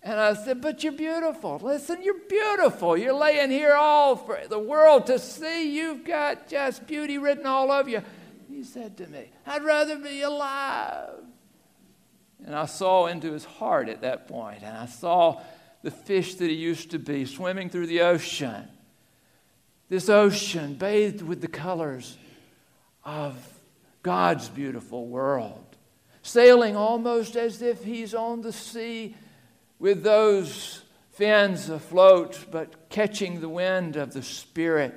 And 0.03 0.19
I 0.19 0.33
said, 0.33 0.61
But 0.61 0.83
you're 0.83 0.93
beautiful. 0.93 1.59
Listen, 1.61 2.01
you're 2.01 2.21
beautiful. 2.29 2.97
You're 2.97 3.13
laying 3.13 3.51
here 3.51 3.73
all 3.73 4.15
for 4.15 4.39
the 4.49 4.59
world 4.59 5.07
to 5.07 5.19
see. 5.19 5.75
You've 5.75 6.05
got 6.05 6.47
just 6.47 6.87
beauty 6.87 7.17
written 7.17 7.45
all 7.45 7.71
over 7.71 7.89
you. 7.89 8.01
He 8.57 8.63
said 8.63 8.97
to 8.97 9.05
me, 9.05 9.29
I'd 9.45 9.63
rather 9.63 9.99
be 9.99 10.23
alive. 10.23 11.19
And 12.43 12.55
I 12.55 12.65
saw 12.65 13.05
into 13.05 13.31
his 13.31 13.45
heart 13.45 13.87
at 13.87 14.01
that 14.01 14.27
point, 14.27 14.63
and 14.63 14.75
I 14.75 14.87
saw 14.87 15.43
the 15.83 15.91
fish 15.91 16.33
that 16.35 16.49
he 16.49 16.55
used 16.55 16.89
to 16.89 16.97
be, 16.97 17.25
swimming 17.25 17.69
through 17.69 17.85
the 17.85 18.01
ocean. 18.01 18.67
This 19.89 20.09
ocean 20.09 20.73
bathed 20.73 21.21
with 21.21 21.41
the 21.41 21.47
colors 21.47 22.17
of 23.05 23.35
God's 24.01 24.49
beautiful 24.49 25.05
world, 25.05 25.77
sailing 26.23 26.75
almost 26.75 27.35
as 27.35 27.61
if 27.61 27.83
he's 27.83 28.15
on 28.15 28.41
the 28.41 28.51
sea 28.51 29.15
with 29.77 30.01
those 30.01 30.81
fins 31.11 31.69
afloat, 31.69 32.45
but 32.49 32.89
catching 32.89 33.39
the 33.39 33.49
wind 33.49 33.97
of 33.97 34.13
the 34.13 34.23
Spirit, 34.23 34.95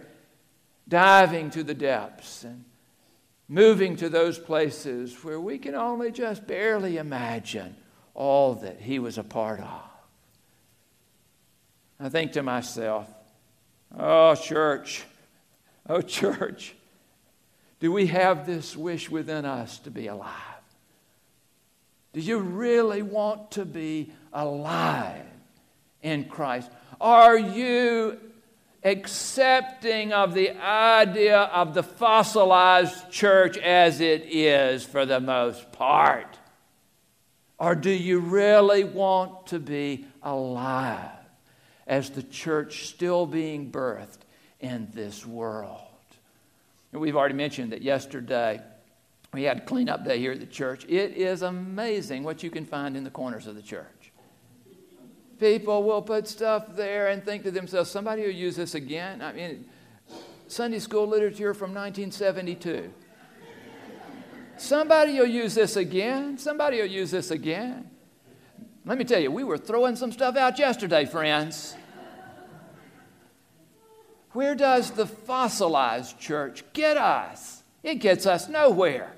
diving 0.88 1.50
to 1.50 1.62
the 1.62 1.74
depths 1.74 2.42
and 2.42 2.64
moving 3.50 3.96
to 3.96 4.08
those 4.08 4.38
places 4.38 5.12
where 5.24 5.40
we 5.40 5.58
can 5.58 5.74
only 5.74 6.12
just 6.12 6.46
barely 6.46 6.98
imagine 6.98 7.74
all 8.14 8.54
that 8.54 8.80
he 8.80 9.00
was 9.00 9.18
a 9.18 9.24
part 9.24 9.58
of. 9.58 9.82
I 11.98 12.08
think 12.08 12.32
to 12.32 12.44
myself, 12.44 13.08
oh, 13.98 14.36
church, 14.36 15.02
oh, 15.88 16.00
church, 16.00 16.76
do 17.80 17.90
we 17.90 18.06
have 18.06 18.46
this 18.46 18.76
wish 18.76 19.10
within 19.10 19.44
us 19.44 19.80
to 19.80 19.90
be 19.90 20.06
alive? 20.06 20.30
Do 22.12 22.20
you 22.20 22.38
really 22.38 23.02
want 23.02 23.50
to 23.52 23.64
be 23.64 24.12
alive 24.32 25.26
in 26.02 26.26
Christ? 26.26 26.70
Are 27.00 27.36
you 27.36 28.16
accepting 28.82 30.12
of 30.12 30.34
the 30.34 30.50
idea 30.58 31.38
of 31.38 31.74
the 31.74 31.82
fossilized 31.82 33.10
church 33.10 33.58
as 33.58 34.00
it 34.00 34.24
is 34.26 34.84
for 34.84 35.06
the 35.06 35.20
most 35.20 35.72
part? 35.72 36.38
Or 37.58 37.74
do 37.74 37.90
you 37.90 38.20
really 38.20 38.84
want 38.84 39.48
to 39.48 39.58
be 39.58 40.06
alive? 40.22 41.20
as 41.90 42.08
the 42.10 42.22
church 42.22 42.86
still 42.86 43.26
being 43.26 43.70
birthed 43.70 44.20
in 44.60 44.88
this 44.94 45.26
world. 45.26 45.80
And 46.92 47.00
we've 47.00 47.16
already 47.16 47.34
mentioned 47.34 47.72
that 47.72 47.82
yesterday 47.82 48.62
we 49.34 49.42
had 49.42 49.66
cleanup 49.66 50.04
day 50.04 50.18
here 50.18 50.30
at 50.30 50.38
the 50.38 50.46
church. 50.46 50.84
It 50.88 51.16
is 51.16 51.42
amazing 51.42 52.22
what 52.22 52.44
you 52.44 52.50
can 52.50 52.64
find 52.64 52.96
in 52.96 53.02
the 53.02 53.10
corners 53.10 53.48
of 53.48 53.56
the 53.56 53.62
church. 53.62 54.09
People 55.40 55.84
will 55.84 56.02
put 56.02 56.28
stuff 56.28 56.76
there 56.76 57.08
and 57.08 57.24
think 57.24 57.44
to 57.44 57.50
themselves, 57.50 57.90
somebody 57.90 58.22
will 58.22 58.30
use 58.30 58.56
this 58.56 58.74
again. 58.74 59.22
I 59.22 59.32
mean, 59.32 59.64
Sunday 60.48 60.78
school 60.78 61.06
literature 61.06 61.54
from 61.54 61.72
1972. 61.72 62.92
Somebody 64.58 65.14
will 65.14 65.24
use 65.24 65.54
this 65.54 65.76
again. 65.76 66.36
Somebody 66.36 66.76
will 66.76 66.90
use 66.90 67.10
this 67.10 67.30
again. 67.30 67.90
Let 68.84 68.98
me 68.98 69.04
tell 69.04 69.18
you, 69.18 69.30
we 69.30 69.42
were 69.42 69.56
throwing 69.56 69.96
some 69.96 70.12
stuff 70.12 70.36
out 70.36 70.58
yesterday, 70.58 71.06
friends. 71.06 71.74
Where 74.32 74.54
does 74.54 74.90
the 74.90 75.06
fossilized 75.06 76.18
church 76.18 76.64
get 76.74 76.98
us? 76.98 77.62
It 77.82 77.94
gets 77.96 78.26
us 78.26 78.46
nowhere. 78.46 79.16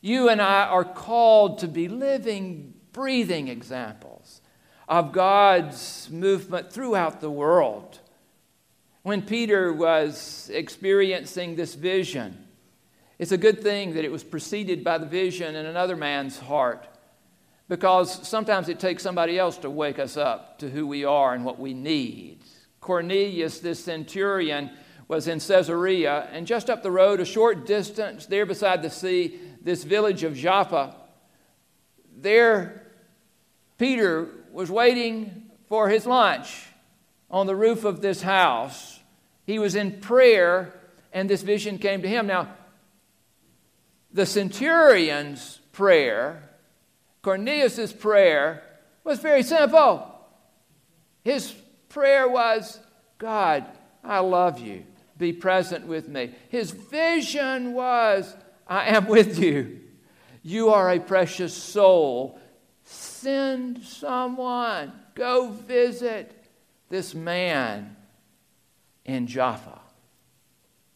You 0.00 0.28
and 0.28 0.42
I 0.42 0.64
are 0.64 0.84
called 0.84 1.60
to 1.60 1.68
be 1.68 1.86
living, 1.86 2.74
breathing 2.92 3.46
examples 3.46 4.41
of 4.92 5.10
God's 5.10 6.10
movement 6.10 6.70
throughout 6.70 7.22
the 7.22 7.30
world. 7.30 7.98
When 9.02 9.22
Peter 9.22 9.72
was 9.72 10.50
experiencing 10.52 11.56
this 11.56 11.74
vision, 11.74 12.46
it's 13.18 13.32
a 13.32 13.38
good 13.38 13.62
thing 13.62 13.94
that 13.94 14.04
it 14.04 14.12
was 14.12 14.22
preceded 14.22 14.84
by 14.84 14.98
the 14.98 15.06
vision 15.06 15.56
in 15.56 15.64
another 15.64 15.96
man's 15.96 16.38
heart 16.38 16.86
because 17.70 18.28
sometimes 18.28 18.68
it 18.68 18.78
takes 18.78 19.02
somebody 19.02 19.38
else 19.38 19.56
to 19.56 19.70
wake 19.70 19.98
us 19.98 20.18
up 20.18 20.58
to 20.58 20.68
who 20.68 20.86
we 20.86 21.06
are 21.06 21.32
and 21.32 21.42
what 21.42 21.58
we 21.58 21.72
need. 21.72 22.40
Cornelius, 22.82 23.60
this 23.60 23.82
centurion, 23.82 24.70
was 25.08 25.26
in 25.26 25.40
Caesarea, 25.40 26.28
and 26.32 26.46
just 26.46 26.68
up 26.68 26.82
the 26.82 26.90
road, 26.90 27.18
a 27.18 27.24
short 27.24 27.66
distance, 27.66 28.26
there 28.26 28.44
beside 28.44 28.82
the 28.82 28.90
sea, 28.90 29.40
this 29.62 29.84
village 29.84 30.22
of 30.22 30.36
Joppa, 30.36 30.94
there 32.14 32.82
Peter 33.78 34.28
was 34.52 34.70
waiting 34.70 35.50
for 35.68 35.88
his 35.88 36.06
lunch 36.06 36.66
on 37.30 37.46
the 37.46 37.56
roof 37.56 37.84
of 37.84 38.00
this 38.00 38.22
house. 38.22 39.00
He 39.46 39.58
was 39.58 39.74
in 39.74 40.00
prayer, 40.00 40.74
and 41.12 41.28
this 41.28 41.42
vision 41.42 41.78
came 41.78 42.02
to 42.02 42.08
him. 42.08 42.26
Now, 42.26 42.54
the 44.12 44.26
centurion's 44.26 45.58
prayer, 45.72 46.50
Cornelius's 47.22 47.92
prayer, 47.92 48.62
was 49.04 49.18
very 49.18 49.42
simple. 49.42 50.06
His 51.24 51.52
prayer 51.88 52.28
was, 52.28 52.78
God, 53.18 53.64
I 54.04 54.18
love 54.20 54.60
you. 54.60 54.84
Be 55.16 55.32
present 55.32 55.86
with 55.86 56.08
me. 56.08 56.34
His 56.48 56.70
vision 56.70 57.72
was, 57.72 58.34
I 58.66 58.86
am 58.86 59.06
with 59.06 59.38
you. 59.38 59.80
You 60.42 60.70
are 60.70 60.90
a 60.90 60.98
precious 60.98 61.54
soul. 61.54 62.38
Send 62.84 63.82
someone. 63.82 64.92
Go 65.14 65.50
visit 65.50 66.32
this 66.88 67.14
man 67.14 67.96
in 69.04 69.26
Jaffa. 69.26 69.80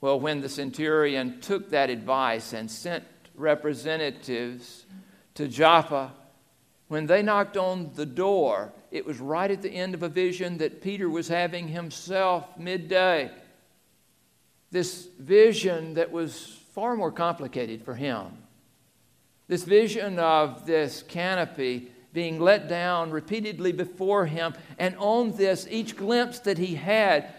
Well, 0.01 0.21
when 0.21 0.41
the 0.41 0.49
centurion 0.49 1.41
took 1.41 1.71
that 1.71 1.91
advice 1.91 2.53
and 2.53 2.71
sent 2.71 3.05
representatives 3.35 4.87
to 5.35 5.49
Jaffa, 5.49 6.13
when 6.89 7.07
they 7.07 7.23
knocked 7.23 7.57
on 7.57 7.91
the 7.95 8.07
door, 8.07 8.73
it 8.91 9.05
was 9.05 9.19
right 9.19 9.51
at 9.51 9.63
the 9.63 9.71
end 9.71 9.95
of 9.95 10.03
a 10.03 10.09
vision 10.09 10.59
that 10.59 10.81
Peter 10.81 11.09
was 11.09 11.29
having 11.29 11.69
himself 11.69 12.57
midday. 12.59 13.31
This 14.71 15.09
vision 15.19 15.95
that 15.95 16.13
was 16.13 16.59
far 16.73 16.97
more 16.97 17.11
complicated 17.11 17.83
for 17.83 17.95
him. 17.95 18.27
This 19.49 19.63
vision 19.65 20.19
of 20.19 20.67
this 20.67 21.03
canopy 21.03 21.93
being 22.13 22.41
let 22.41 22.69
down 22.69 23.11
repeatedly 23.11 23.73
before 23.73 24.27
him, 24.27 24.55
and 24.79 24.97
on 24.99 25.33
this, 25.37 25.67
each 25.71 25.97
glimpse 25.97 26.39
that 26.41 26.59
he 26.59 26.75
had 26.75 27.33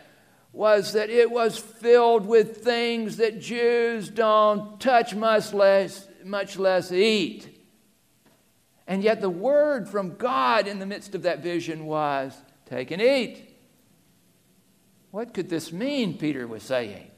was 0.54 0.94
that 0.94 1.10
it 1.10 1.30
was 1.30 1.58
filled 1.58 2.26
with 2.26 2.64
things 2.64 3.18
that 3.18 3.42
Jews 3.42 4.10
don't 4.10 4.80
touch, 4.80 5.14
much 5.14 5.54
less, 5.54 6.08
much 6.24 6.58
less 6.58 6.92
eat. 6.92 7.60
And 8.88 9.04
yet, 9.04 9.20
the 9.20 9.30
word 9.30 9.90
from 9.90 10.16
God 10.16 10.66
in 10.66 10.80
the 10.80 10.86
midst 10.86 11.14
of 11.14 11.24
that 11.24 11.44
vision 11.44 11.86
was 11.86 12.36
take 12.66 12.92
and 12.92 13.02
eat. 13.02 13.50
What 15.12 15.34
could 15.34 15.50
this 15.50 15.74
mean? 15.74 16.18
Peter 16.18 16.48
was 16.48 16.64
saying. 16.64 17.12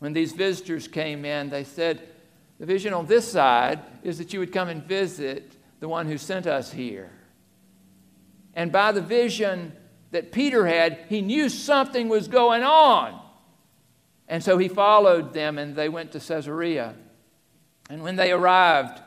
When 0.00 0.12
these 0.12 0.32
visitors 0.32 0.88
came 0.88 1.24
in, 1.24 1.48
they 1.48 1.64
said, 1.64 2.06
The 2.58 2.66
vision 2.66 2.92
on 2.94 3.06
this 3.06 3.30
side 3.30 3.80
is 4.02 4.18
that 4.18 4.32
you 4.32 4.40
would 4.40 4.52
come 4.52 4.68
and 4.68 4.84
visit 4.84 5.56
the 5.80 5.88
one 5.88 6.06
who 6.06 6.18
sent 6.18 6.46
us 6.46 6.72
here. 6.72 7.10
And 8.54 8.70
by 8.70 8.92
the 8.92 9.00
vision 9.00 9.72
that 10.12 10.30
Peter 10.30 10.66
had, 10.66 11.06
he 11.08 11.20
knew 11.20 11.48
something 11.48 12.08
was 12.08 12.28
going 12.28 12.62
on. 12.62 13.20
And 14.28 14.42
so 14.42 14.56
he 14.58 14.68
followed 14.68 15.34
them 15.34 15.58
and 15.58 15.74
they 15.74 15.88
went 15.88 16.12
to 16.12 16.20
Caesarea. 16.20 16.94
And 17.90 18.02
when 18.02 18.16
they 18.16 18.32
arrived 18.32 19.00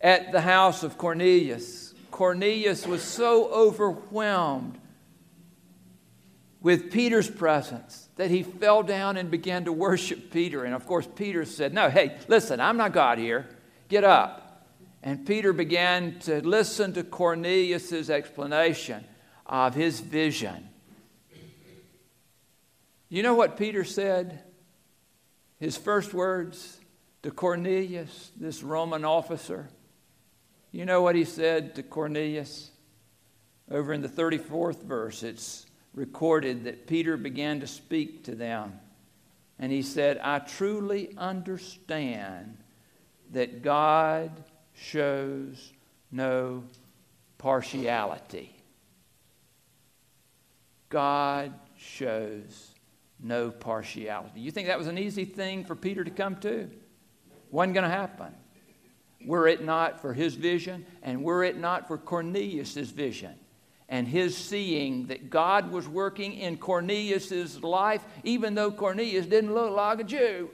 at 0.00 0.32
the 0.32 0.40
house 0.40 0.82
of 0.82 0.98
Cornelius, 0.98 1.94
Cornelius 2.10 2.86
was 2.86 3.02
so 3.02 3.48
overwhelmed 3.48 4.78
with 6.60 6.90
Peter's 6.90 7.30
presence 7.30 8.05
that 8.16 8.30
he 8.30 8.42
fell 8.42 8.82
down 8.82 9.16
and 9.16 9.30
began 9.30 9.64
to 9.66 9.72
worship 9.72 10.30
Peter. 10.30 10.64
And 10.64 10.74
of 10.74 10.86
course, 10.86 11.06
Peter 11.14 11.44
said, 11.44 11.72
No, 11.72 11.88
hey, 11.88 12.18
listen, 12.28 12.60
I'm 12.60 12.76
not 12.76 12.92
God 12.92 13.18
here. 13.18 13.48
Get 13.88 14.04
up. 14.04 14.42
And 15.02 15.24
Peter 15.24 15.52
began 15.52 16.18
to 16.20 16.40
listen 16.40 16.92
to 16.94 17.04
Cornelius' 17.04 18.10
explanation 18.10 19.04
of 19.44 19.74
his 19.74 20.00
vision. 20.00 20.68
You 23.08 23.22
know 23.22 23.34
what 23.34 23.56
Peter 23.56 23.84
said? 23.84 24.42
His 25.60 25.76
first 25.76 26.12
words 26.12 26.80
to 27.22 27.30
Cornelius, 27.30 28.32
this 28.36 28.62
Roman 28.62 29.04
officer. 29.04 29.68
You 30.72 30.84
know 30.84 31.02
what 31.02 31.14
he 31.14 31.24
said 31.24 31.76
to 31.76 31.82
Cornelius? 31.82 32.70
Over 33.70 33.92
in 33.92 34.00
the 34.00 34.08
34th 34.08 34.82
verse, 34.82 35.22
it's 35.22 35.65
recorded 35.96 36.64
that 36.64 36.86
Peter 36.86 37.16
began 37.16 37.58
to 37.60 37.66
speak 37.66 38.22
to 38.24 38.36
them. 38.36 38.78
And 39.58 39.72
he 39.72 39.82
said, 39.82 40.18
I 40.18 40.38
truly 40.38 41.12
understand 41.16 42.58
that 43.32 43.62
God 43.62 44.30
shows 44.74 45.72
no 46.12 46.64
partiality. 47.38 48.54
God 50.90 51.54
shows 51.76 52.74
no 53.18 53.50
partiality. 53.50 54.40
You 54.40 54.50
think 54.50 54.68
that 54.68 54.78
was 54.78 54.86
an 54.86 54.98
easy 54.98 55.24
thing 55.24 55.64
for 55.64 55.74
Peter 55.74 56.04
to 56.04 56.10
come 56.10 56.36
to? 56.36 56.70
Wasn't 57.50 57.74
going 57.74 57.84
to 57.84 57.90
happen. 57.90 58.34
Were 59.24 59.48
it 59.48 59.64
not 59.64 60.00
for 60.02 60.12
his 60.12 60.34
vision, 60.34 60.84
and 61.02 61.24
were 61.24 61.42
it 61.42 61.58
not 61.58 61.88
for 61.88 61.96
Cornelius' 61.96 62.76
vision, 62.76 63.34
and 63.88 64.08
his 64.08 64.36
seeing 64.36 65.06
that 65.06 65.30
God 65.30 65.70
was 65.70 65.88
working 65.88 66.34
in 66.34 66.56
Cornelius' 66.56 67.62
life, 67.62 68.04
even 68.24 68.54
though 68.54 68.72
Cornelius 68.72 69.26
didn't 69.26 69.54
look 69.54 69.74
like 69.74 70.00
a 70.00 70.04
Jew. 70.04 70.50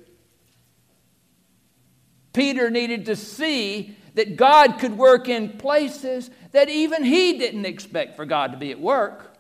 Peter 2.33 2.71
needed 2.71 3.07
to 3.07 3.17
see 3.17 3.97
that 4.15 4.37
God 4.37 4.79
could 4.79 4.97
work 4.97 5.29
in 5.29 5.51
places 5.59 6.31
that 6.53 6.69
even 6.69 7.05
he 7.05 7.39
didn't 7.39 7.65
expect 7.65 8.17
for 8.17 8.27
God 8.27 8.53
to 8.53 8.59
be 8.59 8.71
at 8.71 8.81
work. 8.81 9.33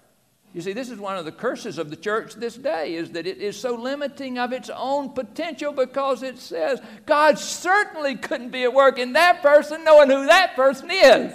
You 0.54 0.60
see, 0.60 0.74
this 0.74 0.90
is 0.90 0.98
one 0.98 1.16
of 1.16 1.24
the 1.24 1.32
curses 1.32 1.78
of 1.78 1.88
the 1.88 1.96
church 1.96 2.34
this 2.34 2.56
day 2.56 2.94
is 2.94 3.12
that 3.12 3.26
it 3.26 3.38
is 3.38 3.58
so 3.58 3.74
limiting 3.74 4.38
of 4.38 4.52
its 4.52 4.68
own 4.68 5.10
potential 5.10 5.72
because 5.72 6.22
it 6.22 6.38
says 6.38 6.80
God 7.06 7.38
certainly 7.38 8.16
couldn't 8.16 8.50
be 8.50 8.64
at 8.64 8.74
work 8.74 8.98
in 8.98 9.14
that 9.14 9.40
person 9.40 9.82
knowing 9.84 10.10
who 10.10 10.26
that 10.26 10.54
person 10.54 10.90
is. 10.90 11.32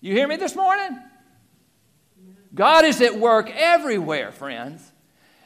You 0.00 0.12
hear 0.12 0.28
me 0.28 0.36
this 0.36 0.54
morning? 0.54 0.98
God 2.56 2.86
is 2.86 3.00
at 3.02 3.18
work 3.18 3.50
everywhere, 3.54 4.32
friends. 4.32 4.90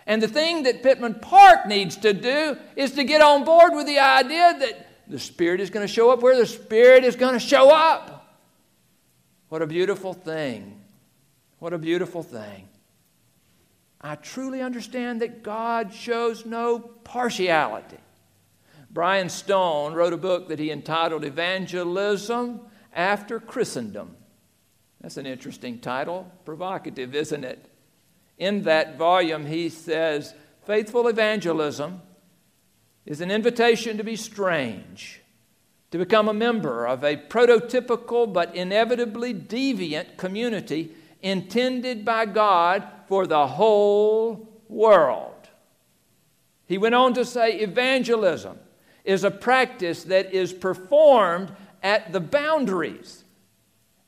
And 0.07 0.23
the 0.23 0.29
thing 0.29 0.63
that 0.63 0.83
Pittman 0.83 1.15
Park 1.15 1.67
needs 1.67 1.97
to 1.99 2.15
do 2.15 2.57
is 2.77 2.93
to 2.93 3.05
get 3.05 3.21
on 3.21 3.45
board 3.45 3.75
with 3.75 3.87
the 3.87 3.99
idea 3.99 4.57
that 4.59 4.87
the 5.09 5.19
Spirit 5.19 5.61
is 5.61 5.71
going 5.71 5.87
to 5.87 5.93
show 5.93 6.11
up 6.11 6.23
where 6.23 6.37
the 6.37 6.47
Spirit 6.47 7.05
is 7.05 7.17
going 7.17 7.35
to 7.35 7.41
show 7.41 7.75
up. 7.75 8.39
What 9.49 9.61
a 9.61 9.67
beautiful 9.67 10.15
thing. 10.15 10.81
What 11.59 11.73
a 11.73 11.79
beautiful 11.79 12.23
thing. 12.23 12.69
I 14.01 14.15
truly 14.15 14.63
understand 14.63 15.21
that 15.21 15.43
God 15.43 15.93
shows 15.93 16.47
no 16.47 16.79
partiality. 16.79 17.99
Bryan 18.91 19.29
Stone 19.29 19.95
wrote 19.95 20.13
a 20.13 20.17
book 20.17 20.49
that 20.49 20.59
he 20.59 20.71
entitled 20.71 21.25
Evangelism 21.25 22.61
After 22.93 23.41
Christendom. 23.41 24.17
That's 25.01 25.17
an 25.17 25.27
interesting 25.27 25.79
title. 25.79 26.31
Provocative, 26.45 27.15
isn't 27.15 27.45
it? 27.45 27.67
In 28.39 28.63
that 28.63 28.97
volume, 28.97 29.47
he 29.47 29.69
says 29.69 30.35
faithful 30.67 31.09
evangelism 31.09 32.03
is 33.07 33.21
an 33.21 33.31
invitation 33.31 33.97
to 33.97 34.05
be 34.05 34.17
strange, 34.17 35.21
to 35.91 35.99
become 35.99 36.29
a 36.29 36.35
member 36.35 36.87
of 36.87 37.03
a 37.03 37.17
prototypical 37.17 38.31
but 38.31 38.55
inevitably 38.55 39.35
deviant 39.35 40.17
community 40.17 40.93
intended 41.23 42.05
by 42.05 42.27
God 42.27 42.87
for 43.09 43.27
the 43.27 43.47
whole 43.47 44.49
world. 44.69 45.49
He 46.67 46.79
went 46.79 46.95
on 46.95 47.15
to 47.15 47.25
say 47.25 47.59
evangelism 47.59 48.59
is 49.05 49.25
a 49.25 49.31
practice 49.31 50.05
that 50.05 50.33
is 50.33 50.53
performed 50.53 51.53
at 51.83 52.13
the 52.13 52.21
boundaries 52.21 53.20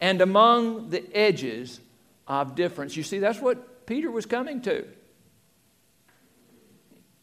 and 0.02 0.20
among 0.20 0.90
the 0.90 1.02
edges 1.16 1.80
of 2.26 2.56
difference. 2.56 2.96
You 2.96 3.04
see, 3.04 3.20
that's 3.20 3.40
what 3.40 3.86
Peter 3.86 4.10
was 4.10 4.26
coming 4.26 4.60
to. 4.62 4.84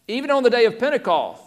Even 0.08 0.32
on 0.32 0.44
the 0.44 0.50
day 0.50 0.64
of 0.64 0.80
Pentecost, 0.80 1.44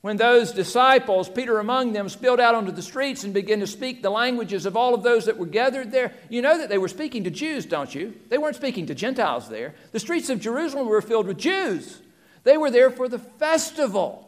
When 0.00 0.16
those 0.16 0.52
disciples, 0.52 1.28
Peter 1.28 1.58
among 1.58 1.92
them, 1.92 2.08
spilled 2.08 2.38
out 2.38 2.54
onto 2.54 2.70
the 2.70 2.82
streets 2.82 3.24
and 3.24 3.34
began 3.34 3.60
to 3.60 3.66
speak 3.66 4.00
the 4.00 4.10
languages 4.10 4.64
of 4.64 4.76
all 4.76 4.94
of 4.94 5.02
those 5.02 5.26
that 5.26 5.38
were 5.38 5.46
gathered 5.46 5.90
there, 5.90 6.12
you 6.28 6.40
know 6.40 6.56
that 6.56 6.68
they 6.68 6.78
were 6.78 6.88
speaking 6.88 7.24
to 7.24 7.30
Jews, 7.30 7.66
don't 7.66 7.92
you? 7.92 8.14
They 8.28 8.38
weren't 8.38 8.54
speaking 8.54 8.86
to 8.86 8.94
Gentiles 8.94 9.48
there. 9.48 9.74
The 9.90 9.98
streets 9.98 10.30
of 10.30 10.40
Jerusalem 10.40 10.86
were 10.86 11.02
filled 11.02 11.26
with 11.26 11.38
Jews. 11.38 12.00
They 12.44 12.56
were 12.56 12.70
there 12.70 12.90
for 12.90 13.08
the 13.08 13.18
festival. 13.18 14.24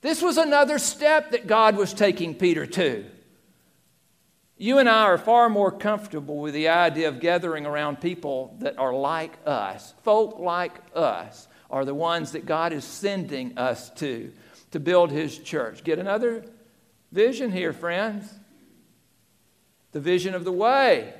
This 0.00 0.22
was 0.22 0.38
another 0.38 0.78
step 0.78 1.32
that 1.32 1.48
God 1.48 1.76
was 1.76 1.92
taking 1.92 2.36
Peter 2.36 2.66
to. 2.66 3.04
You 4.60 4.76
and 4.76 4.90
I 4.90 5.04
are 5.04 5.16
far 5.16 5.48
more 5.48 5.72
comfortable 5.72 6.36
with 6.36 6.52
the 6.52 6.68
idea 6.68 7.08
of 7.08 7.18
gathering 7.18 7.64
around 7.64 8.02
people 8.02 8.54
that 8.58 8.78
are 8.78 8.92
like 8.92 9.38
us. 9.46 9.94
Folk 10.02 10.38
like 10.38 10.74
us 10.94 11.48
are 11.70 11.86
the 11.86 11.94
ones 11.94 12.32
that 12.32 12.44
God 12.44 12.74
is 12.74 12.84
sending 12.84 13.56
us 13.56 13.88
to 13.94 14.30
to 14.72 14.78
build 14.78 15.12
His 15.12 15.38
church. 15.38 15.82
Get 15.82 15.98
another 15.98 16.44
vision 17.10 17.50
here, 17.50 17.72
friends. 17.72 18.30
The 19.92 20.00
vision 20.00 20.34
of 20.34 20.44
the 20.44 20.52
way 20.52 21.14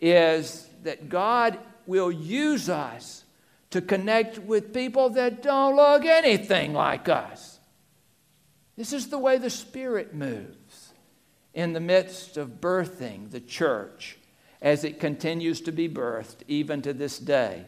is 0.00 0.68
that 0.84 1.08
God 1.08 1.58
will 1.84 2.12
use 2.12 2.68
us 2.68 3.24
to 3.70 3.80
connect 3.80 4.38
with 4.38 4.72
people 4.72 5.10
that 5.10 5.42
don't 5.42 5.74
look 5.74 6.04
anything 6.04 6.74
like 6.74 7.08
us. 7.08 7.58
This 8.76 8.92
is 8.92 9.08
the 9.08 9.18
way 9.18 9.36
the 9.36 9.50
Spirit 9.50 10.14
moves 10.14 10.56
in 11.56 11.72
the 11.72 11.80
midst 11.80 12.36
of 12.36 12.60
birthing 12.60 13.30
the 13.30 13.40
church 13.40 14.18
as 14.60 14.84
it 14.84 15.00
continues 15.00 15.62
to 15.62 15.72
be 15.72 15.88
birthed 15.88 16.36
even 16.46 16.82
to 16.82 16.92
this 16.92 17.18
day. 17.18 17.64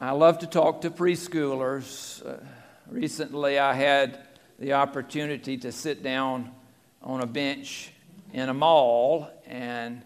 I 0.00 0.12
love 0.12 0.38
to 0.38 0.46
talk 0.46 0.80
to 0.80 0.90
preschoolers. 0.90 2.26
Uh, 2.26 2.42
recently, 2.88 3.58
I 3.58 3.74
had 3.74 4.18
the 4.58 4.72
opportunity 4.72 5.58
to 5.58 5.70
sit 5.72 6.02
down 6.02 6.50
on 7.02 7.20
a 7.20 7.26
bench 7.26 7.92
in 8.32 8.48
a 8.48 8.54
mall, 8.54 9.28
and 9.46 10.00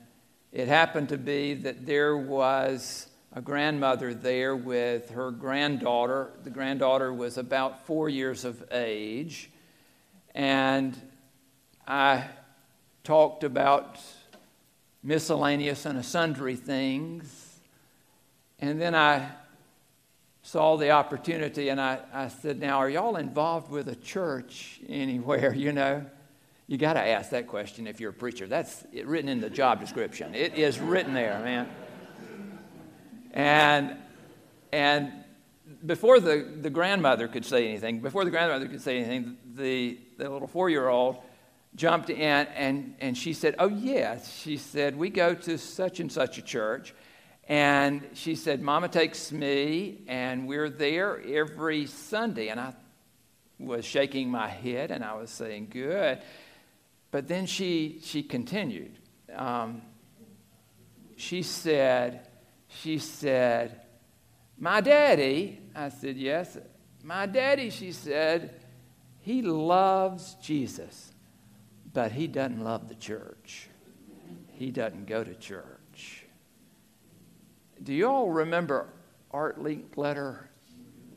it 0.50 0.66
happened 0.66 1.10
to 1.10 1.16
be 1.16 1.54
that 1.54 1.86
there 1.86 2.16
was 2.16 3.06
a 3.32 3.40
grandmother 3.40 4.14
there 4.14 4.56
with 4.56 5.10
her 5.10 5.30
granddaughter. 5.30 6.32
The 6.42 6.50
granddaughter 6.50 7.14
was 7.14 7.38
about 7.38 7.86
four 7.86 8.08
years 8.08 8.44
of 8.44 8.64
age. 8.72 9.50
And 10.34 10.96
I 11.86 12.24
talked 13.04 13.44
about 13.44 14.00
miscellaneous 15.02 15.86
and 15.86 16.02
sundry 16.04 16.56
things. 16.56 17.60
And 18.58 18.80
then 18.80 18.94
I 18.94 19.28
saw 20.42 20.76
the 20.76 20.90
opportunity 20.90 21.68
and 21.68 21.80
I, 21.80 22.00
I 22.12 22.28
said, 22.28 22.58
Now, 22.58 22.78
are 22.78 22.88
y'all 22.88 23.16
involved 23.16 23.70
with 23.70 23.88
a 23.88 23.96
church 23.96 24.80
anywhere? 24.88 25.54
You 25.64 25.72
know, 25.72 26.04
you 26.66 26.78
got 26.78 26.94
to 26.94 27.00
ask 27.00 27.30
that 27.30 27.46
question 27.46 27.86
if 27.86 28.00
you're 28.00 28.10
a 28.10 28.14
preacher. 28.14 28.46
That's 28.46 28.84
written 29.04 29.28
in 29.28 29.40
the 29.40 29.50
job 29.50 29.80
description, 29.80 30.34
it 30.34 30.54
is 30.54 30.80
written 30.80 31.14
there, 31.14 31.38
man. 31.40 31.68
And, 33.32 33.96
and 34.72 35.12
before 35.84 36.20
the, 36.20 36.48
the 36.60 36.70
grandmother 36.70 37.26
could 37.28 37.44
say 37.44 37.68
anything, 37.68 38.00
before 38.00 38.24
the 38.24 38.30
grandmother 38.30 38.68
could 38.68 38.80
say 38.80 38.98
anything, 38.98 39.36
the, 39.54 39.98
the 40.16 40.28
little 40.28 40.48
four 40.48 40.70
year 40.70 40.88
old 40.88 41.18
jumped 41.74 42.10
in 42.10 42.18
and, 42.20 42.94
and 43.00 43.16
she 43.16 43.32
said, 43.32 43.56
Oh, 43.58 43.68
yes. 43.68 44.32
She 44.32 44.56
said, 44.56 44.96
We 44.96 45.10
go 45.10 45.34
to 45.34 45.58
such 45.58 46.00
and 46.00 46.10
such 46.10 46.38
a 46.38 46.42
church. 46.42 46.94
And 47.46 48.08
she 48.14 48.36
said, 48.36 48.62
Mama 48.62 48.88
takes 48.88 49.30
me, 49.30 50.02
and 50.08 50.48
we're 50.48 50.70
there 50.70 51.20
every 51.20 51.84
Sunday. 51.86 52.48
And 52.48 52.58
I 52.58 52.74
was 53.58 53.84
shaking 53.84 54.30
my 54.30 54.48
head 54.48 54.90
and 54.90 55.04
I 55.04 55.14
was 55.14 55.30
saying, 55.30 55.68
Good. 55.70 56.20
But 57.10 57.28
then 57.28 57.46
she, 57.46 58.00
she 58.02 58.22
continued. 58.22 58.98
Um, 59.34 59.82
she 61.16 61.42
said, 61.42 62.28
she 62.68 62.98
said, 62.98 63.80
My 64.58 64.80
daddy, 64.80 65.60
I 65.74 65.90
said, 65.90 66.16
Yes. 66.16 66.56
My 67.02 67.26
daddy, 67.26 67.68
she 67.68 67.92
said, 67.92 68.63
he 69.24 69.40
loves 69.40 70.36
Jesus, 70.42 71.14
but 71.94 72.12
he 72.12 72.26
doesn't 72.26 72.62
love 72.62 72.90
the 72.90 72.94
church. 72.94 73.70
He 74.52 74.70
doesn't 74.70 75.06
go 75.06 75.24
to 75.24 75.34
church. 75.34 76.26
Do 77.82 77.94
you 77.94 78.06
all 78.06 78.28
remember 78.28 78.86
Art 79.30 79.58
Linkletter 79.62 80.40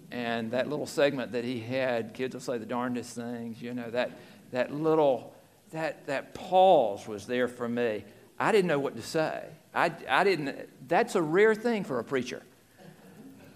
and 0.10 0.52
that 0.52 0.70
little 0.70 0.86
segment 0.86 1.34
that 1.34 1.44
he 1.44 1.60
had? 1.60 2.14
Kids 2.14 2.34
will 2.34 2.40
say 2.40 2.58
the 2.58 2.66
darndest 2.66 3.14
things. 3.14 3.62
You 3.62 3.74
know, 3.74 3.92
that, 3.92 4.12
that 4.52 4.74
little, 4.74 5.36
that, 5.72 6.08
that 6.08 6.34
pause 6.34 7.10
was 7.10 7.28
there 7.28 7.50
for 7.50 7.68
me. 7.68 8.06
I 8.40 8.54
didn't 8.54 8.70
know 8.70 8.80
what 8.80 8.96
to 8.96 9.02
say. 9.02 9.44
I, 9.76 9.92
I 10.10 10.24
didn't, 10.24 10.70
that's 10.88 11.16
a 11.16 11.22
rare 11.22 11.56
thing 11.56 11.84
for 11.84 12.00
a 12.00 12.06
preacher. 12.06 12.42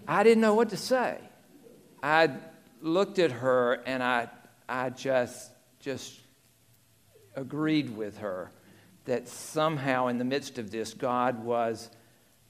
I 0.06 0.22
didn't 0.24 0.42
know 0.42 0.54
what 0.54 0.68
to 0.68 0.76
say. 0.76 1.16
I 2.02 2.32
looked 2.82 3.18
at 3.18 3.32
her 3.32 3.82
and 3.86 4.02
I, 4.02 4.28
I 4.72 4.88
just, 4.88 5.50
just 5.80 6.18
agreed 7.36 7.94
with 7.94 8.16
her 8.18 8.50
that 9.04 9.28
somehow 9.28 10.06
in 10.06 10.16
the 10.16 10.24
midst 10.24 10.56
of 10.56 10.70
this, 10.70 10.94
God 10.94 11.44
was 11.44 11.90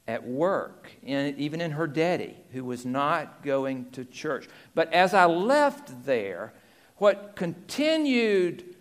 at 0.07 0.25
work, 0.25 0.93
in, 1.03 1.35
even 1.37 1.61
in 1.61 1.73
her 1.73 1.89
daddy, 1.89 2.37
who 2.53 2.65
was 2.65 2.87
not 2.87 3.43
going 3.43 3.91
to 3.91 4.05
church. 4.05 4.49
But 4.73 4.93
as 4.93 5.15
I 5.15 5.25
left 5.25 6.05
there, 6.05 6.53
what 6.99 7.35
continued 7.35 8.77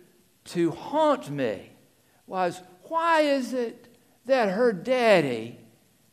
to 0.45 0.69
haunt 0.69 1.32
me 1.32 1.71
was 2.27 2.62
why 2.84 3.21
is 3.21 3.54
it 3.54 3.88
that 4.27 4.49
her 4.49 4.71
daddy 4.71 5.58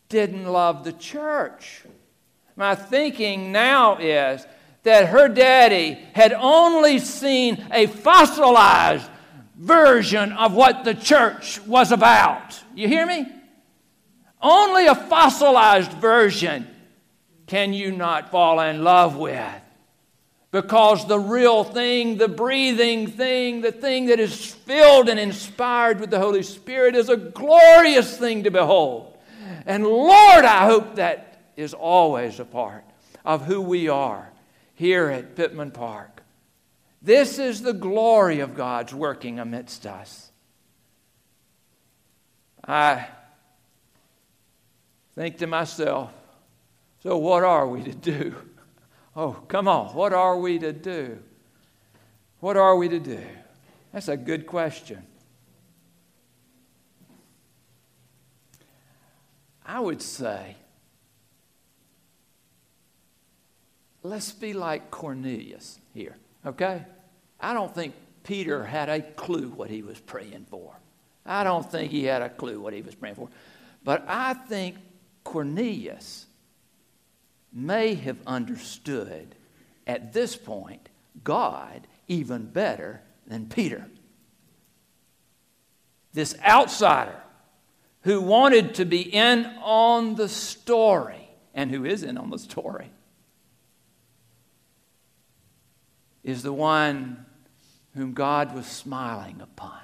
didn't 0.09 0.47
love 0.47 0.83
the 0.83 0.95
church? 0.95 1.83
My 2.57 2.75
thinking 2.75 3.53
now 3.53 3.99
is 3.99 4.47
that 4.83 5.09
her 5.09 5.29
daddy 5.29 5.99
had 6.15 6.33
only 6.33 6.99
seen 6.99 7.65
a 7.73 7.87
fossilized 7.87 9.09
version 9.57 10.33
of 10.33 10.55
what 10.55 10.85
the 10.85 10.95
church 10.95 11.61
was 11.63 11.93
about. 11.93 12.61
You 12.75 12.89
hear 12.89 13.07
me? 13.07 13.27
Only 14.41 14.87
a 14.87 14.95
fossilized 14.95 15.93
version 15.95 16.67
can 17.47 17.73
you 17.73 17.91
not 17.91 18.31
fall 18.31 18.61
in 18.61 18.85
love 18.85 19.17
with. 19.17 19.45
Because 20.51 21.07
the 21.07 21.19
real 21.19 21.65
thing, 21.65 22.17
the 22.17 22.29
breathing 22.29 23.09
thing, 23.09 23.61
the 23.61 23.73
thing 23.73 24.07
that 24.07 24.21
is 24.21 24.55
filled 24.55 25.09
and 25.09 25.21
inspired 25.21 26.01
with 26.01 26.11
the 26.11 26.19
Holy 26.19 26.43
Spirit 26.43 26.95
is 26.95 27.11
a 27.11 27.17
glorious 27.17 28.17
thing 28.17 28.45
to 28.45 28.51
behold. 28.51 29.19
And 29.67 29.85
Lord, 29.85 30.45
I 30.45 30.65
hope 30.65 30.95
that 30.97 31.43
is 31.57 31.75
always 31.75 32.41
a 32.41 32.45
part 32.45 32.85
of 33.25 33.45
who 33.45 33.61
we 33.61 33.89
are 33.89 34.31
here 34.79 35.11
at 35.11 35.35
Pittman 35.35 35.73
Park. 35.73 36.23
This 37.03 37.41
is 37.41 37.63
the 37.63 37.73
glory 37.73 38.39
of 38.39 38.55
God's 38.55 38.95
working 38.95 39.41
amidst 39.41 39.87
us. 39.87 40.31
I 42.65 43.09
think 45.17 45.39
to 45.39 45.49
myself, 45.49 46.13
so 47.03 47.19
what 47.19 47.43
are 47.43 47.67
we 47.67 47.83
to 47.83 47.95
do? 47.95 48.35
Oh, 49.17 49.33
come 49.49 49.67
on. 49.67 49.97
What 49.97 50.13
are 50.13 50.39
we 50.39 50.61
to 50.61 50.73
do? 50.73 51.19
What 52.39 52.57
are 52.57 52.77
we 52.77 52.89
to 52.89 53.01
do? 53.01 53.21
That's 53.93 54.07
a 54.07 54.17
good 54.17 54.47
question. 54.47 55.05
I 59.67 59.81
would 59.81 60.01
say, 60.01 60.55
let's 64.09 64.33
be 64.33 64.53
like 64.53 64.91
Cornelius 64.91 65.79
here, 65.95 66.17
okay? 66.45 66.85
I 67.41 67.53
don't 67.55 67.75
think 67.75 67.95
Peter 68.25 68.65
had 68.65 68.89
a 68.89 69.01
clue 69.03 69.49
what 69.49 69.71
he 69.71 69.83
was 69.83 70.01
praying 70.01 70.47
for. 70.51 70.75
I 71.25 71.45
don't 71.45 71.71
think 71.71 71.91
he 71.91 72.05
had 72.05 72.23
a 72.23 72.29
clue 72.29 72.61
what 72.61 72.73
he 72.73 72.83
was 72.83 72.95
praying 72.95 73.17
for. 73.17 73.29
But 73.85 74.05
I 74.09 74.35
think 74.35 74.77
Cornelius 75.25 76.27
may 77.53 77.95
have 77.95 78.19
understood 78.27 79.35
at 79.87 80.13
this 80.13 80.37
point 80.37 80.89
God 81.23 81.87
even 82.07 82.47
better 82.47 83.03
than 83.27 83.47
Peter. 83.47 83.87
This 86.13 86.35
outsider 86.45 87.21
who 88.03 88.21
wanted 88.21 88.75
to 88.77 88.85
be 88.85 89.03
in 89.03 89.45
on 89.63 90.15
the 90.15 90.29
story 90.29 91.29
and 91.55 91.71
who 91.71 91.85
is 91.85 92.03
in 92.03 92.17
on 92.17 92.31
the 92.31 92.39
story 92.39 92.91
is 96.23 96.43
the 96.43 96.53
one 96.53 97.25
whom 97.95 98.13
God 98.13 98.55
was 98.55 98.67
smiling 98.67 99.41
upon. 99.41 99.79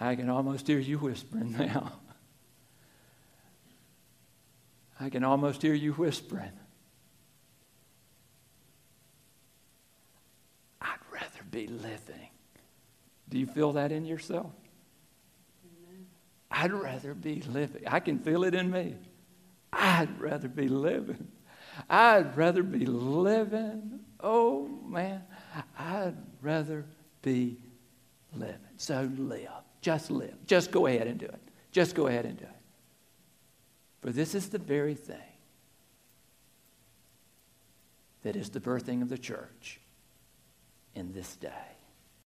I 0.00 0.14
can 0.14 0.28
almost 0.28 0.66
hear 0.66 0.78
you 0.78 0.98
whispering 0.98 1.56
now. 1.58 1.92
I 5.00 5.10
can 5.10 5.24
almost 5.24 5.62
hear 5.62 5.74
you 5.74 5.92
whispering. 5.92 6.52
I'd 10.80 10.98
rather 11.12 11.44
be 11.50 11.66
living. 11.66 12.30
Do 13.28 13.38
you 13.38 13.46
feel 13.46 13.72
that 13.72 13.92
in 13.92 14.04
yourself? 14.04 14.52
I'd 16.50 16.72
rather 16.72 17.14
be 17.14 17.42
living. 17.42 17.82
I 17.86 18.00
can 18.00 18.18
feel 18.18 18.42
it 18.44 18.54
in 18.54 18.70
me. 18.70 18.96
I'd 19.72 20.20
rather 20.20 20.48
be 20.48 20.68
living. 20.68 21.28
I'd 21.88 22.36
rather 22.36 22.62
be 22.62 22.86
living. 22.86 24.00
Oh, 24.20 24.66
man. 24.86 25.22
I'd 25.78 26.16
rather 26.42 26.84
be 27.22 27.58
living. 28.34 28.56
So 28.76 29.10
live. 29.16 29.48
Just 29.80 30.10
live. 30.10 30.34
Just 30.46 30.70
go 30.70 30.86
ahead 30.86 31.06
and 31.06 31.18
do 31.18 31.26
it. 31.26 31.40
Just 31.72 31.94
go 31.94 32.06
ahead 32.06 32.24
and 32.24 32.36
do 32.36 32.44
it. 32.44 32.50
For 34.00 34.10
this 34.10 34.34
is 34.34 34.48
the 34.48 34.58
very 34.58 34.94
thing 34.94 35.16
that 38.22 38.36
is 38.36 38.50
the 38.50 38.60
birthing 38.60 39.02
of 39.02 39.08
the 39.08 39.18
church 39.18 39.80
in 40.94 41.12
this 41.12 41.36
day. 41.36 41.77